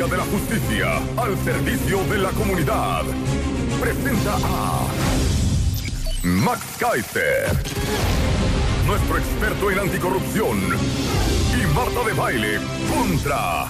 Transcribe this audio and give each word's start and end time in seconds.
De 0.00 0.16
la 0.16 0.24
Justicia 0.24 0.96
al 1.18 1.36
servicio 1.44 2.02
de 2.04 2.16
la 2.16 2.30
comunidad. 2.30 3.02
Presenta 3.78 4.34
a 4.34 4.86
Max 6.22 6.62
Kaiser, 6.78 7.46
nuestro 8.86 9.18
experto 9.18 9.70
en 9.70 9.78
anticorrupción. 9.78 10.58
Y 11.52 11.74
Marta 11.74 12.02
de 12.06 12.14
Baile 12.14 12.60
contra 12.88 13.66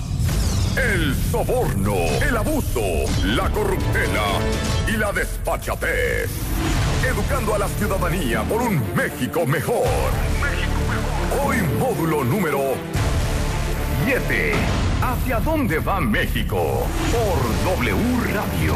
el 0.77 1.17
soborno, 1.33 1.97
el 2.25 2.37
abuso, 2.37 2.81
la 3.25 3.51
corruptela 3.51 4.39
y 4.87 4.97
la 4.99 5.11
despachatez. 5.11 6.31
Educando 7.05 7.57
a 7.57 7.59
la 7.59 7.69
ciudadanía 7.69 8.45
por 8.45 8.63
un 8.63 8.81
México 8.95 9.47
mejor. 9.47 9.89
Hoy 11.45 11.57
módulo 11.81 12.23
número 12.23 12.75
7. 14.05 14.80
¿Hacia 15.03 15.41
dónde 15.41 15.79
va 15.79 15.99
México? 15.99 16.87
Por 17.11 17.79
W 17.79 17.97
Radio. 18.35 18.75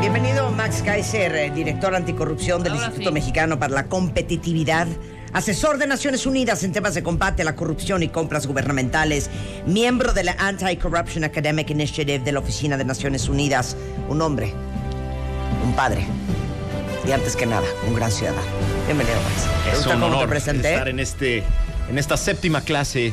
Bienvenido 0.00 0.52
Max 0.52 0.80
Kaiser, 0.84 1.34
eh, 1.34 1.50
director 1.50 1.92
anticorrupción 1.92 2.62
del 2.62 2.74
Ahora 2.74 2.84
Instituto 2.84 3.10
sí. 3.10 3.14
Mexicano 3.14 3.58
para 3.58 3.74
la 3.74 3.86
Competitividad, 3.88 4.86
asesor 5.32 5.78
de 5.78 5.88
Naciones 5.88 6.24
Unidas 6.24 6.62
en 6.62 6.70
temas 6.70 6.94
de 6.94 7.02
combate 7.02 7.42
a 7.42 7.44
la 7.44 7.56
corrupción 7.56 8.04
y 8.04 8.08
compras 8.08 8.46
gubernamentales, 8.46 9.28
miembro 9.66 10.12
de 10.12 10.22
la 10.22 10.36
Anti-Corruption 10.38 11.24
Academic 11.24 11.68
Initiative 11.70 12.20
de 12.20 12.30
la 12.30 12.38
Oficina 12.38 12.76
de 12.76 12.84
Naciones 12.84 13.28
Unidas, 13.28 13.76
un 14.08 14.22
hombre, 14.22 14.54
un 15.64 15.74
padre 15.74 16.06
y 17.04 17.10
antes 17.10 17.34
que 17.34 17.44
nada, 17.44 17.66
un 17.88 17.94
gran 17.96 18.12
ciudadano. 18.12 18.46
Bienvenido 18.86 19.16
Max. 19.16 19.48
¿Te 19.64 19.80
Es 19.80 19.86
un 19.86 20.00
honor 20.00 20.32
estar 20.36 20.88
en, 20.88 21.00
este, 21.00 21.42
en 21.90 21.98
esta 21.98 22.16
séptima 22.16 22.60
clase 22.60 23.12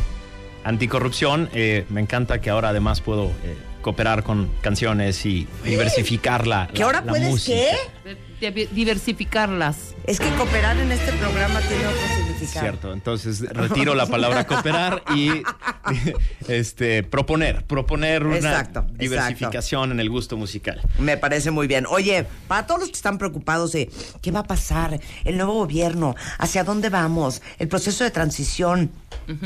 anticorrupción. 0.63 1.49
Eh, 1.53 1.85
me 1.89 2.01
encanta 2.01 2.41
que 2.41 2.49
ahora 2.49 2.69
además 2.69 3.01
puedo 3.01 3.25
eh, 3.43 3.57
cooperar 3.81 4.23
con 4.23 4.49
canciones 4.61 5.25
y 5.25 5.47
diversificar 5.63 6.45
la, 6.47 6.67
¿Que 6.67 6.79
la- 6.79 6.85
ahora 6.85 7.01
la 7.01 7.11
puedes 7.11 7.29
música. 7.29 7.57
qué? 8.39 8.67
Diversificarlas. 8.71 9.95
Es 10.05 10.19
que 10.19 10.29
cooperar 10.31 10.77
en 10.77 10.91
este 10.91 11.11
programa 11.13 11.59
tiene 11.61 11.85
otro 11.85 12.01
significado. 12.17 12.59
Cierto, 12.65 12.93
entonces 12.93 13.41
retiro 13.53 13.93
la 13.95 14.05
palabra 14.07 14.45
cooperar 14.47 15.03
y 15.15 15.43
este 16.47 17.03
proponer, 17.03 17.63
proponer 17.65 18.25
una 18.25 18.35
Exacto, 18.35 18.85
diversificación 18.93 19.91
en 19.91 19.99
el 19.99 20.09
gusto 20.09 20.37
musical. 20.37 20.81
Me 20.99 21.17
parece 21.17 21.51
muy 21.51 21.67
bien. 21.67 21.85
Oye, 21.89 22.25
para 22.47 22.65
todos 22.67 22.81
los 22.81 22.89
que 22.89 22.95
están 22.95 23.17
preocupados 23.17 23.71
de 23.71 23.89
qué 24.21 24.31
va 24.31 24.41
a 24.41 24.47
pasar, 24.47 24.99
el 25.25 25.37
nuevo 25.37 25.53
gobierno, 25.53 26.15
hacia 26.37 26.63
dónde 26.63 26.89
vamos, 26.89 27.41
el 27.59 27.67
proceso 27.67 28.03
de 28.03 28.11
transición, 28.11 28.91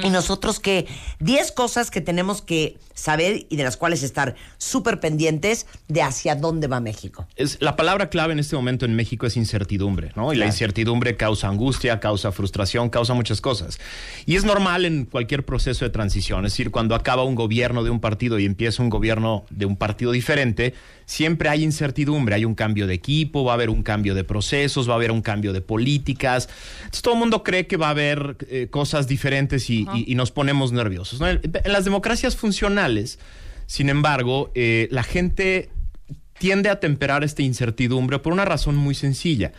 y 0.04 0.10
nosotros 0.10 0.60
que 0.60 0.88
10 1.20 1.52
cosas 1.52 1.92
que 1.92 2.02
tenemos 2.02 2.42
que 2.42 2.78
saber 2.96 3.46
y 3.50 3.56
de 3.56 3.64
las 3.64 3.78
cuales 3.78 4.04
estar 4.04 4.36
súper 4.58 5.00
pendientes 5.00 5.68
de 5.88 6.02
hacia 6.02 6.36
dónde 6.36 6.68
va 6.68 6.80
México. 6.80 7.28
Es, 7.36 7.62
la 7.62 7.76
palabra 7.76 8.10
clave 8.10 8.34
en 8.34 8.40
este 8.40 8.56
momento 8.56 8.86
en 8.86 8.96
México 8.96 9.28
es 9.28 9.38
incertidumbre, 9.38 10.12
¿no? 10.16 10.34
Y 10.34 10.38
la 10.38 10.46
incertidumbre 10.46 11.18
causa 11.18 11.50
angustia, 11.50 12.00
causa 12.00 12.32
frustración, 12.32 12.90
causa 12.90 13.14
muchas 13.14 13.42
cosas. 13.42 13.80
Y 14.26 14.36
es 14.36 14.46
normal 14.46 14.86
en 14.86 15.06
cualquier 15.06 15.46
proceso 15.46 15.86
de 15.86 15.92
transición, 15.92 16.35
es 16.40 16.44
decir, 16.54 16.72
cuando 16.72 16.96
acaba 16.96 17.24
un 17.24 17.36
gobierno 17.36 17.84
de 17.84 17.90
un 17.90 18.00
partido 18.00 18.40
y 18.40 18.46
empieza 18.46 18.82
un 18.84 18.90
gobierno 18.90 19.46
de 19.50 19.66
un 19.66 19.76
partido 19.78 20.12
diferente, 20.12 20.74
siempre 21.06 21.50
hay 21.50 21.64
incertidumbre, 21.64 22.36
hay 22.36 22.46
un 22.46 22.56
cambio 22.56 22.88
de 22.88 22.94
equipo, 22.96 23.44
va 23.44 23.52
a 23.52 23.56
haber 23.56 23.70
un 23.70 23.84
cambio 23.84 24.16
de 24.16 24.24
procesos, 24.24 24.90
va 24.90 24.94
a 24.94 24.96
haber 24.98 25.12
un 25.12 25.22
cambio 25.22 25.54
de 25.54 25.62
políticas. 25.62 26.50
Entonces 26.80 27.02
todo 27.02 27.14
el 27.14 27.20
mundo 27.20 27.44
cree 27.44 27.68
que 27.68 27.78
va 27.78 27.88
a 27.88 27.92
haber 27.92 28.38
eh, 28.50 28.68
cosas 28.70 29.08
diferentes 29.08 29.70
y, 29.70 29.86
y- 29.96 30.12
y 30.12 30.16
nos 30.16 30.32
ponemos 30.32 30.72
nerviosos. 30.72 31.20
¿no? 31.20 31.28
En 31.28 31.42
en 31.44 31.72
las 31.72 31.86
democracias 31.86 32.36
funcionales, 32.36 33.20
sin 33.68 33.90
embargo, 33.90 34.52
eh, 34.56 34.88
la 34.92 35.04
gente 35.04 35.70
tiende 36.38 36.70
a 36.70 36.80
temperar 36.82 37.24
esta 37.24 37.42
incertidumbre 37.44 38.20
por 38.20 38.34
una 38.34 38.44
razón 38.44 38.76
muy 38.76 38.94
sencilla, 38.94 39.54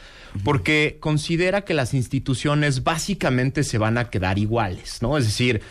porque 0.45 0.99
considera 1.01 1.63
que 1.63 1.73
las 1.73 1.95
instituciones 1.95 2.85
básicamente 2.85 3.65
se 3.65 3.79
van 3.79 3.97
a 3.97 4.11
quedar 4.11 4.39
iguales, 4.39 4.99
¿no? 5.01 5.17
Es 5.17 5.25
decir, 5.25 5.63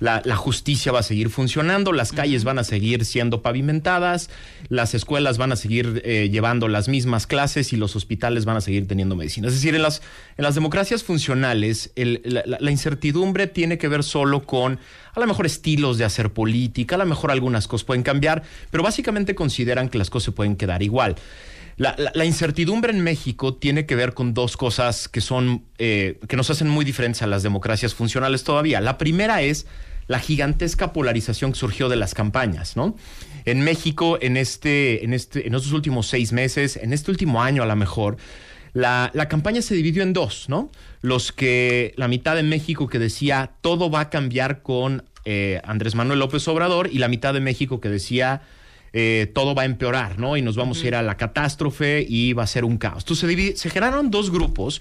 la, 0.00 0.22
la 0.24 0.36
justicia 0.36 0.92
va 0.92 1.00
a 1.00 1.02
seguir 1.02 1.30
funcionando, 1.30 1.92
las 1.92 2.12
calles 2.12 2.44
van 2.44 2.58
a 2.58 2.64
seguir 2.64 3.04
siendo 3.04 3.42
pavimentadas, 3.42 4.30
las 4.68 4.94
escuelas 4.94 5.38
van 5.38 5.52
a 5.52 5.56
seguir 5.56 6.02
eh, 6.04 6.28
llevando 6.30 6.68
las 6.68 6.88
mismas 6.88 7.26
clases 7.26 7.72
y 7.72 7.76
los 7.76 7.96
hospitales 7.96 8.44
van 8.44 8.56
a 8.56 8.60
seguir 8.60 8.86
teniendo 8.88 9.16
medicina. 9.16 9.48
Es 9.48 9.54
decir, 9.54 9.74
en 9.74 9.82
las, 9.82 10.02
en 10.36 10.44
las 10.44 10.54
democracias 10.54 11.02
funcionales, 11.04 11.90
el- 11.96 12.20
la, 12.24 12.42
la- 12.46 12.58
la 12.60 12.70
incertidumbre 12.70 13.46
tiene 13.46 13.78
que 13.78 13.88
ver 13.88 14.02
solo 14.04 14.44
con 14.44 14.78
a 15.14 15.20
lo 15.20 15.26
mejor 15.26 15.46
estilos 15.46 15.96
de 15.96 16.04
hacer 16.04 16.30
política, 16.32 16.96
a 16.96 16.98
lo 16.98 17.06
mejor 17.06 17.30
algunas 17.30 17.68
cosas 17.68 17.84
pueden 17.84 18.02
cambiar, 18.02 18.42
pero 18.70 18.82
básicamente 18.82 19.34
consideran 19.36 19.88
que 19.88 19.96
las 19.98 20.10
cosas 20.10 20.24
se 20.26 20.32
pueden 20.32 20.56
quedar 20.56 20.82
igual. 20.82 21.14
La, 21.76 22.24
incertidumbre 22.24 22.92
en 22.92 23.00
México 23.02 23.54
tiene 23.54 23.86
que 23.86 23.96
ver 23.96 24.14
con 24.14 24.32
dos 24.32 24.56
cosas 24.56 25.08
que 25.08 25.20
son 25.20 25.64
eh, 25.78 26.20
que 26.28 26.36
nos 26.36 26.50
hacen 26.50 26.68
muy 26.68 26.84
diferentes 26.84 27.22
a 27.22 27.26
las 27.26 27.42
democracias 27.42 27.94
funcionales 27.94 28.44
todavía. 28.44 28.80
La 28.80 28.96
primera 28.96 29.42
es 29.42 29.66
la 30.06 30.20
gigantesca 30.20 30.92
polarización 30.92 31.52
que 31.52 31.58
surgió 31.58 31.88
de 31.88 31.96
las 31.96 32.14
campañas, 32.14 32.76
¿no? 32.76 32.96
En 33.44 33.60
México, 33.62 34.18
en 34.20 34.36
este, 34.36 35.04
en 35.04 35.14
este, 35.14 35.46
estos 35.46 35.72
últimos 35.72 36.06
seis 36.06 36.32
meses, 36.32 36.76
en 36.76 36.92
este 36.92 37.10
último 37.10 37.42
año 37.42 37.62
a 37.62 37.66
lo 37.66 37.76
mejor, 37.76 38.16
la, 38.72 39.10
la 39.14 39.28
campaña 39.28 39.62
se 39.62 39.74
dividió 39.74 40.02
en 40.02 40.12
dos, 40.12 40.48
¿no? 40.48 40.70
Los 41.00 41.32
que, 41.32 41.92
la 41.96 42.08
mitad 42.08 42.36
de 42.36 42.42
México 42.42 42.86
que 42.88 42.98
decía 42.98 43.52
todo 43.60 43.90
va 43.90 44.00
a 44.00 44.10
cambiar 44.10 44.62
con 44.62 45.04
eh, 45.24 45.60
Andrés 45.64 45.94
Manuel 45.94 46.18
López 46.18 46.46
Obrador 46.48 46.90
y 46.92 46.98
la 46.98 47.08
mitad 47.08 47.32
de 47.32 47.40
México 47.40 47.80
que 47.80 47.88
decía 47.88 48.42
eh, 48.96 49.30
todo 49.34 49.54
va 49.54 49.62
a 49.62 49.64
empeorar, 49.66 50.18
¿no? 50.20 50.36
Y 50.36 50.42
nos 50.42 50.54
vamos 50.56 50.82
a 50.82 50.86
ir 50.86 50.94
a 50.94 51.02
la 51.02 51.16
catástrofe 51.16 52.06
y 52.08 52.32
va 52.32 52.44
a 52.44 52.46
ser 52.46 52.64
un 52.64 52.78
caos. 52.78 53.02
Entonces 53.02 53.18
se, 53.20 53.26
divide- 53.26 53.56
se 53.56 53.68
generaron 53.68 54.10
dos 54.10 54.30
grupos 54.30 54.80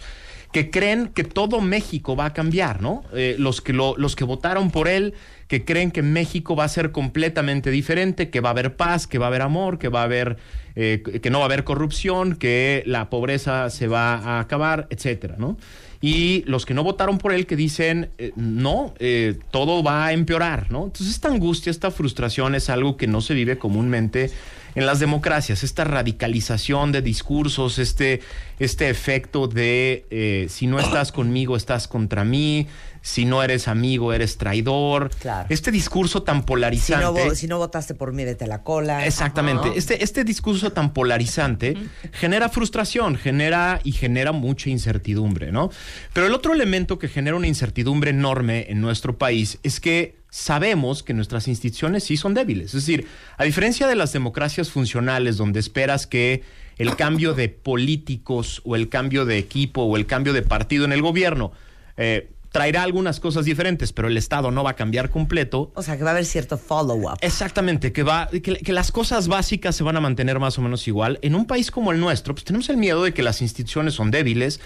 que 0.51 0.69
creen 0.69 1.07
que 1.07 1.24
todo 1.24 1.62
México 1.62 2.16
va 2.16 2.25
a 2.25 2.34
cambiar, 2.34 2.79
¿no? 2.79 3.03
Eh, 3.13 3.35
los, 3.40 3.59
que 3.62 3.74
lo- 3.74 3.96
los 3.97 4.16
que 4.16 4.24
votaron 4.24 4.69
por 4.69 4.88
él, 4.88 5.16
que 5.53 5.66
creen 5.66 5.91
que 5.91 6.02
México 6.02 6.56
va 6.56 6.64
a 6.64 6.68
ser 6.68 6.91
completamente 6.91 7.69
diferente, 7.69 8.31
que 8.31 8.40
va 8.40 8.50
a 8.50 8.53
haber 8.53 8.75
paz, 8.75 9.06
que 9.06 9.19
va 9.19 9.28
a 9.28 9.30
haber 9.30 9.44
amor, 9.44 9.78
que 9.78 9.88
va 9.88 10.02
a 10.02 10.06
haber, 10.06 10.38
eh, 10.75 11.03
que 11.22 11.30
no 11.30 11.38
va 11.38 11.46
a 11.46 11.46
haber 11.46 11.64
corrupción, 11.64 12.36
que 12.38 12.81
la 12.88 13.12
pobreza 13.12 13.69
se 13.69 13.88
va 13.88 14.16
a 14.16 14.40
acabar, 14.40 14.88
etcétera, 14.90 15.36
¿no? 15.38 15.59
Y 16.02 16.44
los 16.47 16.66
que 16.66 16.74
no 16.74 16.84
votaron 16.84 17.19
por 17.19 17.34
él 17.34 17.46
que 17.46 17.56
dicen, 17.56 18.09
eh, 18.18 18.31
no, 18.36 18.96
eh, 18.97 19.38
todo 19.52 19.84
va 19.84 20.08
a 20.08 20.13
empeorar, 20.13 20.72
¿no? 20.72 20.86
Entonces 20.86 21.09
esta 21.09 21.28
angustia, 21.28 21.69
esta 21.69 21.92
frustración 21.92 22.56
es 22.56 22.72
algo 22.72 22.97
que 22.97 23.06
no 23.06 23.22
se 23.22 23.36
vive 23.36 23.59
comúnmente 23.59 24.31
en 24.74 24.88
las 24.88 25.00
democracias, 25.00 25.63
esta 25.63 25.84
radicalización 25.84 26.92
de 26.92 27.03
discursos, 27.03 27.78
este, 27.78 28.22
este 28.58 28.90
efecto 28.90 29.47
de 29.47 30.47
si 30.50 30.66
no 30.66 30.80
estás 30.80 31.12
conmigo, 31.12 31.56
estás 31.56 31.88
contra 31.88 32.24
mí, 32.24 32.66
si 33.06 33.25
no 33.25 33.44
eres 33.44 33.68
amigo, 33.68 34.14
eres 34.14 34.38
traidor, 34.38 35.09
Claro. 35.19 35.46
este 35.50 35.72
discurso 35.72 36.24
tan 36.24 36.38
Si 36.40 36.44
polarizante. 36.46 37.25
no, 37.28 37.36
si 37.36 37.47
no 37.47 37.58
votaste 37.58 37.94
por 37.96 38.14
mí, 38.14 38.24
vete 38.24 38.46
a 38.46 38.47
la 38.47 38.64
cola. 38.64 39.06
Exactamente. 39.06 39.68
Ajá. 39.68 39.78
Este, 39.78 40.02
este 40.06 40.24
discurso 40.24 40.72
tan 40.72 40.94
polarizante 40.94 41.75
genera 42.13 42.47
frustración, 42.47 43.18
genera 43.18 43.81
y 43.84 43.92
genera 43.92 44.31
mucha 44.31 44.69
incertidumbre, 44.69 45.52
¿no? 45.52 45.69
Pero 46.13 46.28
el 46.28 46.34
otro 46.34 46.53
elemento 46.53 46.97
que 46.97 47.09
genera 47.09 47.36
una 47.36 47.47
incertidumbre 47.47 48.12
enorme 48.12 48.68
en 48.69 48.80
nuestro 48.80 49.18
país 49.18 49.59
es 49.63 49.81
que 49.81 50.16
sabemos 50.30 51.03
que 51.03 51.13
nuestras 51.13 51.50
instituciones 51.50 52.06
sí 52.06 52.16
son 52.16 52.34
débiles. 52.34 52.68
Es 52.74 52.86
decir, 52.86 53.06
a 53.38 53.44
diferencia 53.44 53.86
de 53.86 53.96
las 53.96 54.13
democracias 54.13 54.69
funcionales 54.69 55.36
donde 55.36 55.59
esperas 55.59 56.08
que 56.08 56.42
el 56.78 56.96
cambio 56.96 57.34
de 57.34 57.50
políticos 57.50 58.62
o 58.63 58.78
el 58.78 58.88
cambio 58.88 59.25
de 59.25 59.38
equipo 59.38 59.84
o 59.84 59.97
el 59.97 60.06
cambio 60.06 60.31
de 60.31 60.42
partido 60.42 60.86
en 60.86 60.94
el 60.94 61.02
gobierno 61.02 61.52
eh, 61.97 62.30
traerá 62.53 62.84
algunas 62.84 63.19
cosas 63.19 63.46
diferentes, 63.46 63.91
pero 63.91 64.08
el 64.08 64.16
Estado 64.16 64.52
no 64.52 64.64
va 64.64 64.69
a 64.69 64.75
cambiar 64.75 65.09
completo, 65.09 65.72
O 65.75 65.81
sea, 65.81 65.97
que 65.97 66.03
va 66.03 66.12
a 66.12 66.13
haber 66.13 66.25
cierto 66.25 66.57
follow-up. 66.57 67.18
Exactamente, 67.22 67.92
que 67.92 68.04
va, 68.04 68.30
que, 68.30 68.42
que 68.42 68.72
las 68.74 68.92
cosas 68.92 69.27
básicas 69.27 69.75
se 69.75 69.83
van 69.83 69.98
a 69.98 70.00
mantener 70.00 70.38
más 70.39 70.57
o 70.60 70.62
menos 70.62 70.88
igual. 70.88 71.18
En 71.24 71.33
un 71.33 71.45
país 71.48 71.72
como 71.72 71.92
el 71.92 72.00
nuestro, 72.00 72.36
pues 72.36 72.45
tenemos 72.45 72.69
el 72.69 72.77
miedo 72.77 73.04
de 73.04 73.12
que 73.13 73.24
las 73.24 73.42
instituciones 73.42 73.95
son 73.95 74.12
débiles, 74.12 74.60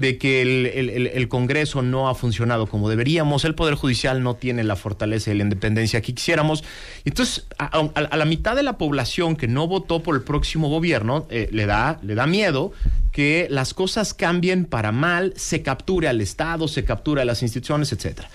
de 0.00 0.16
que 0.18 0.40
el, 0.40 0.66
el- 0.66 0.88
el- 0.90 1.06
el 1.08 1.28
Congreso 1.28 1.82
no 1.82 2.08
ha 2.08 2.14
funcionado 2.14 2.66
como 2.66 2.88
deberíamos, 2.88 3.44
el 3.44 3.54
Poder 3.54 3.74
Judicial 3.74 4.22
no 4.22 4.36
tiene 4.36 4.64
la 4.64 4.74
fortaleza 4.74 5.30
y 5.30 5.34
la 5.36 5.42
independencia 5.44 6.00
que 6.00 6.14
quisiéramos. 6.14 6.64
Entonces, 7.04 7.44
a, 7.58 7.66
a- 7.78 7.90
a 8.10 8.16
la 8.16 8.24
mitad 8.24 8.56
de 8.56 8.62
la 8.62 8.78
población 8.78 9.36
que 9.36 9.48
no 9.48 9.68
votó 9.68 10.02
por 10.02 10.14
el 10.16 10.22
próximo 10.22 10.70
gobierno, 10.70 11.26
eh, 11.28 11.50
le, 11.52 11.66
da, 11.66 11.98
le 12.02 12.14
da 12.14 12.26
miedo 12.26 12.72
que 13.14 13.46
las 13.48 13.74
cosas 13.74 14.12
cambien 14.12 14.64
para 14.64 14.90
mal, 14.90 15.32
se 15.36 15.62
capture 15.62 16.08
al 16.08 16.20
Estado, 16.20 16.66
se 16.66 16.84
capture 16.84 17.22
a 17.22 17.24
las 17.24 17.42
instituciones, 17.42 17.92
etcétera. 17.92 18.28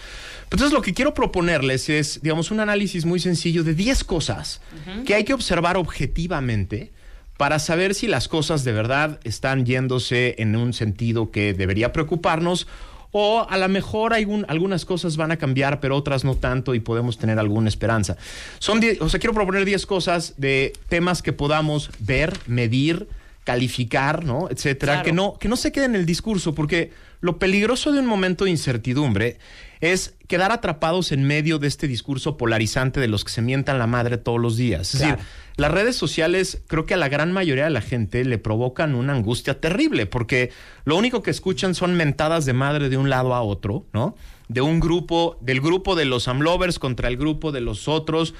Entonces 0.46 0.72
lo 0.72 0.82
que 0.82 0.94
quiero 0.94 1.14
proponerles 1.14 1.90
es, 1.90 2.22
digamos, 2.24 2.50
un 2.50 2.62
análisis 2.62 3.04
muy 3.06 3.20
sencillo 3.20 3.66
de 3.66 3.76
10 3.76 4.06
cosas 4.06 4.62
que 5.06 5.14
hay 5.16 5.26
que 5.26 5.34
observar 5.34 5.76
objetivamente 5.78 6.92
para 7.38 7.60
saber 7.60 7.94
si 7.94 8.08
las 8.08 8.28
cosas 8.30 8.64
de 8.64 8.72
verdad 8.72 9.20
están 9.26 9.66
yéndose 9.66 10.36
en 10.40 10.56
un 10.56 10.72
sentido 10.74 11.30
que 11.30 11.54
debería 11.54 11.92
preocuparnos 11.92 12.66
o 13.12 13.46
a 13.50 13.58
lo 13.58 13.68
mejor 13.68 14.14
hay 14.14 14.24
un- 14.26 14.46
algunas 14.48 14.86
cosas 14.86 15.18
van 15.18 15.32
a 15.32 15.38
cambiar, 15.38 15.80
pero 15.82 15.98
otras 15.98 16.24
no 16.24 16.36
tanto 16.36 16.74
y 16.74 16.80
podemos 16.80 17.18
tener 17.18 17.38
alguna 17.38 17.68
esperanza. 17.68 18.16
Son, 18.60 18.80
die- 18.80 18.98
o 19.02 19.10
sea, 19.10 19.20
quiero 19.20 19.34
proponer 19.34 19.66
10 19.66 19.86
cosas 19.86 20.36
de 20.38 20.72
temas 20.88 21.22
que 21.22 21.34
podamos 21.34 21.90
ver, 22.00 22.34
medir, 22.48 23.08
calificar, 23.54 24.24
¿no? 24.24 24.48
Etcétera, 24.52 24.94
Claro. 24.94 25.06
que 25.06 25.12
no 25.12 25.38
que 25.40 25.48
no 25.48 25.56
se 25.56 25.72
quede 25.72 25.86
en 25.86 25.96
el 25.96 26.06
discurso, 26.06 26.54
porque 26.54 26.92
lo 27.20 27.40
peligroso 27.40 27.92
de 27.92 28.00
un 28.00 28.06
momento 28.06 28.46
de 28.46 28.52
incertidumbre 28.52 29.38
es 29.82 30.14
quedar 30.28 30.52
atrapados 30.52 31.12
en 31.12 31.24
medio 31.24 31.58
de 31.58 31.68
este 31.68 31.88
discurso 31.88 32.38
polarizante 32.38 33.00
de 33.00 33.08
los 33.08 33.24
que 33.24 33.32
se 33.32 33.42
mientan 33.42 33.80
la 33.80 33.88
madre 33.88 34.18
todos 34.18 34.40
los 34.40 34.56
días. 34.56 34.94
Es 34.94 35.02
Claro. 35.02 35.18
decir, 35.18 35.30
las 35.58 35.72
redes 35.72 35.96
sociales 35.96 36.62
creo 36.68 36.86
que 36.86 36.94
a 36.94 36.98
la 36.98 37.10
gran 37.10 37.32
mayoría 37.32 37.64
de 37.64 37.70
la 37.72 37.82
gente 37.82 38.24
le 38.24 38.38
provocan 38.38 38.94
una 38.94 39.14
angustia 39.14 39.60
terrible, 39.60 40.06
porque 40.06 40.52
lo 40.86 40.96
único 40.96 41.24
que 41.24 41.32
escuchan 41.32 41.74
son 41.76 41.96
mentadas 41.96 42.46
de 42.46 42.54
madre 42.54 42.90
de 42.90 42.98
un 42.98 43.10
lado 43.10 43.34
a 43.34 43.42
otro, 43.42 43.86
¿no? 43.94 44.16
De 44.48 44.62
un 44.62 44.80
grupo, 44.80 45.38
del 45.42 45.60
grupo 45.60 45.96
de 45.96 46.06
los 46.06 46.28
amlovers 46.28 46.78
contra 46.78 47.08
el 47.08 47.18
grupo 47.18 47.52
de 47.52 47.62
los 47.62 47.88
otros. 47.88 48.34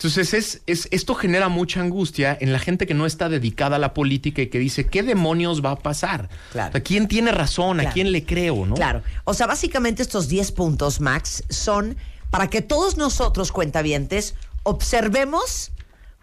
Entonces, 0.00 0.32
es, 0.32 0.62
es, 0.66 0.88
esto 0.92 1.14
genera 1.14 1.50
mucha 1.50 1.82
angustia 1.82 2.34
en 2.40 2.54
la 2.54 2.58
gente 2.58 2.86
que 2.86 2.94
no 2.94 3.04
está 3.04 3.28
dedicada 3.28 3.76
a 3.76 3.78
la 3.78 3.92
política 3.92 4.40
y 4.40 4.46
que 4.46 4.58
dice, 4.58 4.86
¿qué 4.86 5.02
demonios 5.02 5.62
va 5.62 5.72
a 5.72 5.76
pasar? 5.76 6.30
Claro. 6.52 6.70
O 6.70 6.72
sea, 6.72 6.82
¿Quién 6.82 7.06
tiene 7.06 7.32
razón? 7.32 7.76
Claro. 7.76 7.90
¿A 7.90 7.92
quién 7.92 8.10
le 8.10 8.24
creo? 8.24 8.64
¿no? 8.64 8.76
Claro. 8.76 9.02
O 9.24 9.34
sea, 9.34 9.46
básicamente 9.46 10.00
estos 10.00 10.28
10 10.28 10.52
puntos, 10.52 11.02
Max, 11.02 11.44
son 11.50 11.98
para 12.30 12.48
que 12.48 12.62
todos 12.62 12.96
nosotros, 12.96 13.52
cuentavientes, 13.52 14.36
observemos 14.62 15.70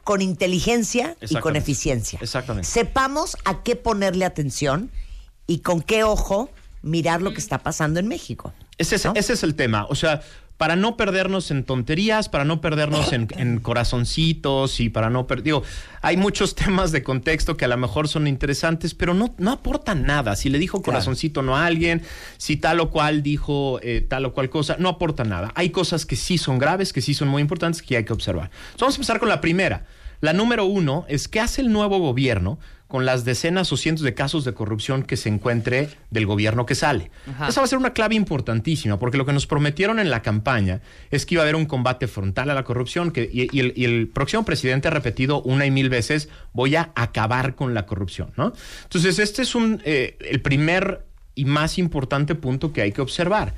con 0.03 0.23
inteligencia 0.23 1.15
y 1.21 1.35
con 1.35 1.55
eficiencia. 1.55 2.17
Exactamente. 2.19 2.67
Sepamos 2.67 3.37
a 3.45 3.61
qué 3.61 3.75
ponerle 3.75 4.25
atención 4.25 4.89
y 5.45 5.59
con 5.59 5.83
qué 5.83 6.03
ojo 6.03 6.49
mirar 6.81 7.21
lo 7.21 7.31
que 7.31 7.39
está 7.39 7.59
pasando 7.59 7.99
en 7.99 8.07
México. 8.07 8.53
Ese 8.79 8.95
es, 8.95 9.05
¿no? 9.05 9.13
ese 9.15 9.33
es 9.33 9.43
el 9.43 9.53
tema. 9.53 9.85
O 9.87 9.93
sea, 9.93 10.21
para 10.57 10.75
no 10.75 10.97
perdernos 10.97 11.51
en 11.51 11.63
tonterías, 11.63 12.29
para 12.29 12.43
no 12.43 12.61
perdernos 12.61 13.13
en, 13.13 13.27
en 13.37 13.59
corazoncitos 13.59 14.79
y 14.79 14.89
para 14.89 15.09
no 15.09 15.27
perder. 15.27 15.43
Digo, 15.43 15.63
hay 16.01 16.17
muchos 16.17 16.55
temas 16.55 16.91
de 16.91 17.03
contexto 17.03 17.57
que 17.57 17.65
a 17.65 17.67
lo 17.67 17.77
mejor 17.77 18.07
son 18.07 18.27
interesantes, 18.27 18.93
pero 18.93 19.13
no, 19.13 19.35
no 19.37 19.51
aportan 19.51 20.03
nada. 20.03 20.35
Si 20.35 20.49
le 20.49 20.57
dijo 20.59 20.81
Claro. 20.81 20.95
corazoncito 20.97 21.41
no 21.41 21.55
a 21.55 21.65
alguien, 21.65 22.01
si 22.37 22.57
tal 22.57 22.79
o 22.79 22.89
cual 22.89 23.21
dijo 23.23 23.79
eh, 23.83 24.01
tal 24.07 24.25
o 24.25 24.33
cual 24.33 24.49
cosa, 24.49 24.77
no 24.79 24.89
aporta 24.89 25.23
nada. 25.23 25.51
Hay 25.55 25.69
cosas 25.69 26.05
que 26.05 26.15
sí 26.15 26.37
son 26.37 26.57
graves, 26.59 26.91
que 26.93 27.01
sí 27.01 27.13
son 27.13 27.27
muy 27.27 27.41
importantes, 27.41 27.81
que 27.81 27.97
hay 27.97 28.05
que 28.05 28.13
observar. 28.13 28.49
Entonces, 28.71 28.79
vamos 28.81 28.95
a 28.95 28.97
empezar 28.97 29.19
con 29.19 29.29
la 29.29 29.41
primera. 29.41 29.85
La 30.21 30.33
número 30.33 30.65
uno 30.65 31.05
es 31.07 31.27
qué 31.27 31.39
hace 31.39 31.61
el 31.61 31.71
nuevo 31.71 31.99
gobierno 31.99 32.57
con 32.87 33.05
las 33.05 33.25
decenas 33.25 33.71
o 33.73 33.77
cientos 33.77 34.03
de 34.03 34.13
casos 34.13 34.45
de 34.45 34.53
corrupción 34.53 35.03
que 35.03 35.17
se 35.17 35.29
encuentre 35.29 35.89
del 36.09 36.25
gobierno 36.25 36.65
que 36.65 36.75
sale. 36.75 37.11
Ajá. 37.27 37.49
Esa 37.49 37.61
va 37.61 37.65
a 37.65 37.67
ser 37.67 37.77
una 37.77 37.93
clave 37.93 38.15
importantísima, 38.15 38.97
porque 38.97 39.17
lo 39.17 39.25
que 39.25 39.33
nos 39.33 39.45
prometieron 39.45 39.99
en 39.99 40.09
la 40.09 40.21
campaña 40.21 40.81
es 41.11 41.25
que 41.25 41.35
iba 41.35 41.41
a 41.41 41.45
haber 41.45 41.55
un 41.55 41.65
combate 41.65 42.07
frontal 42.07 42.49
a 42.49 42.53
la 42.53 42.63
corrupción, 42.63 43.11
que, 43.11 43.29
y, 43.31 43.55
y 43.55 43.59
el, 43.59 43.73
y 43.75 43.85
el 43.85 44.07
próximo 44.07 44.45
presidente 44.45 44.87
ha 44.87 44.91
repetido 44.91 45.41
una 45.41 45.65
y 45.65 45.71
mil 45.71 45.89
veces, 45.89 46.29
voy 46.53 46.75
a 46.75 46.91
acabar 46.95 47.55
con 47.55 47.73
la 47.73 47.85
corrupción, 47.85 48.31
¿no? 48.37 48.53
Entonces, 48.83 49.19
este 49.19 49.41
es 49.41 49.53
un, 49.53 49.81
eh, 49.83 50.17
el 50.21 50.41
primer 50.41 51.05
y 51.35 51.45
más 51.45 51.77
importante 51.77 52.35
punto 52.35 52.73
que 52.73 52.81
hay 52.81 52.91
que 52.91 53.01
observar. 53.01 53.53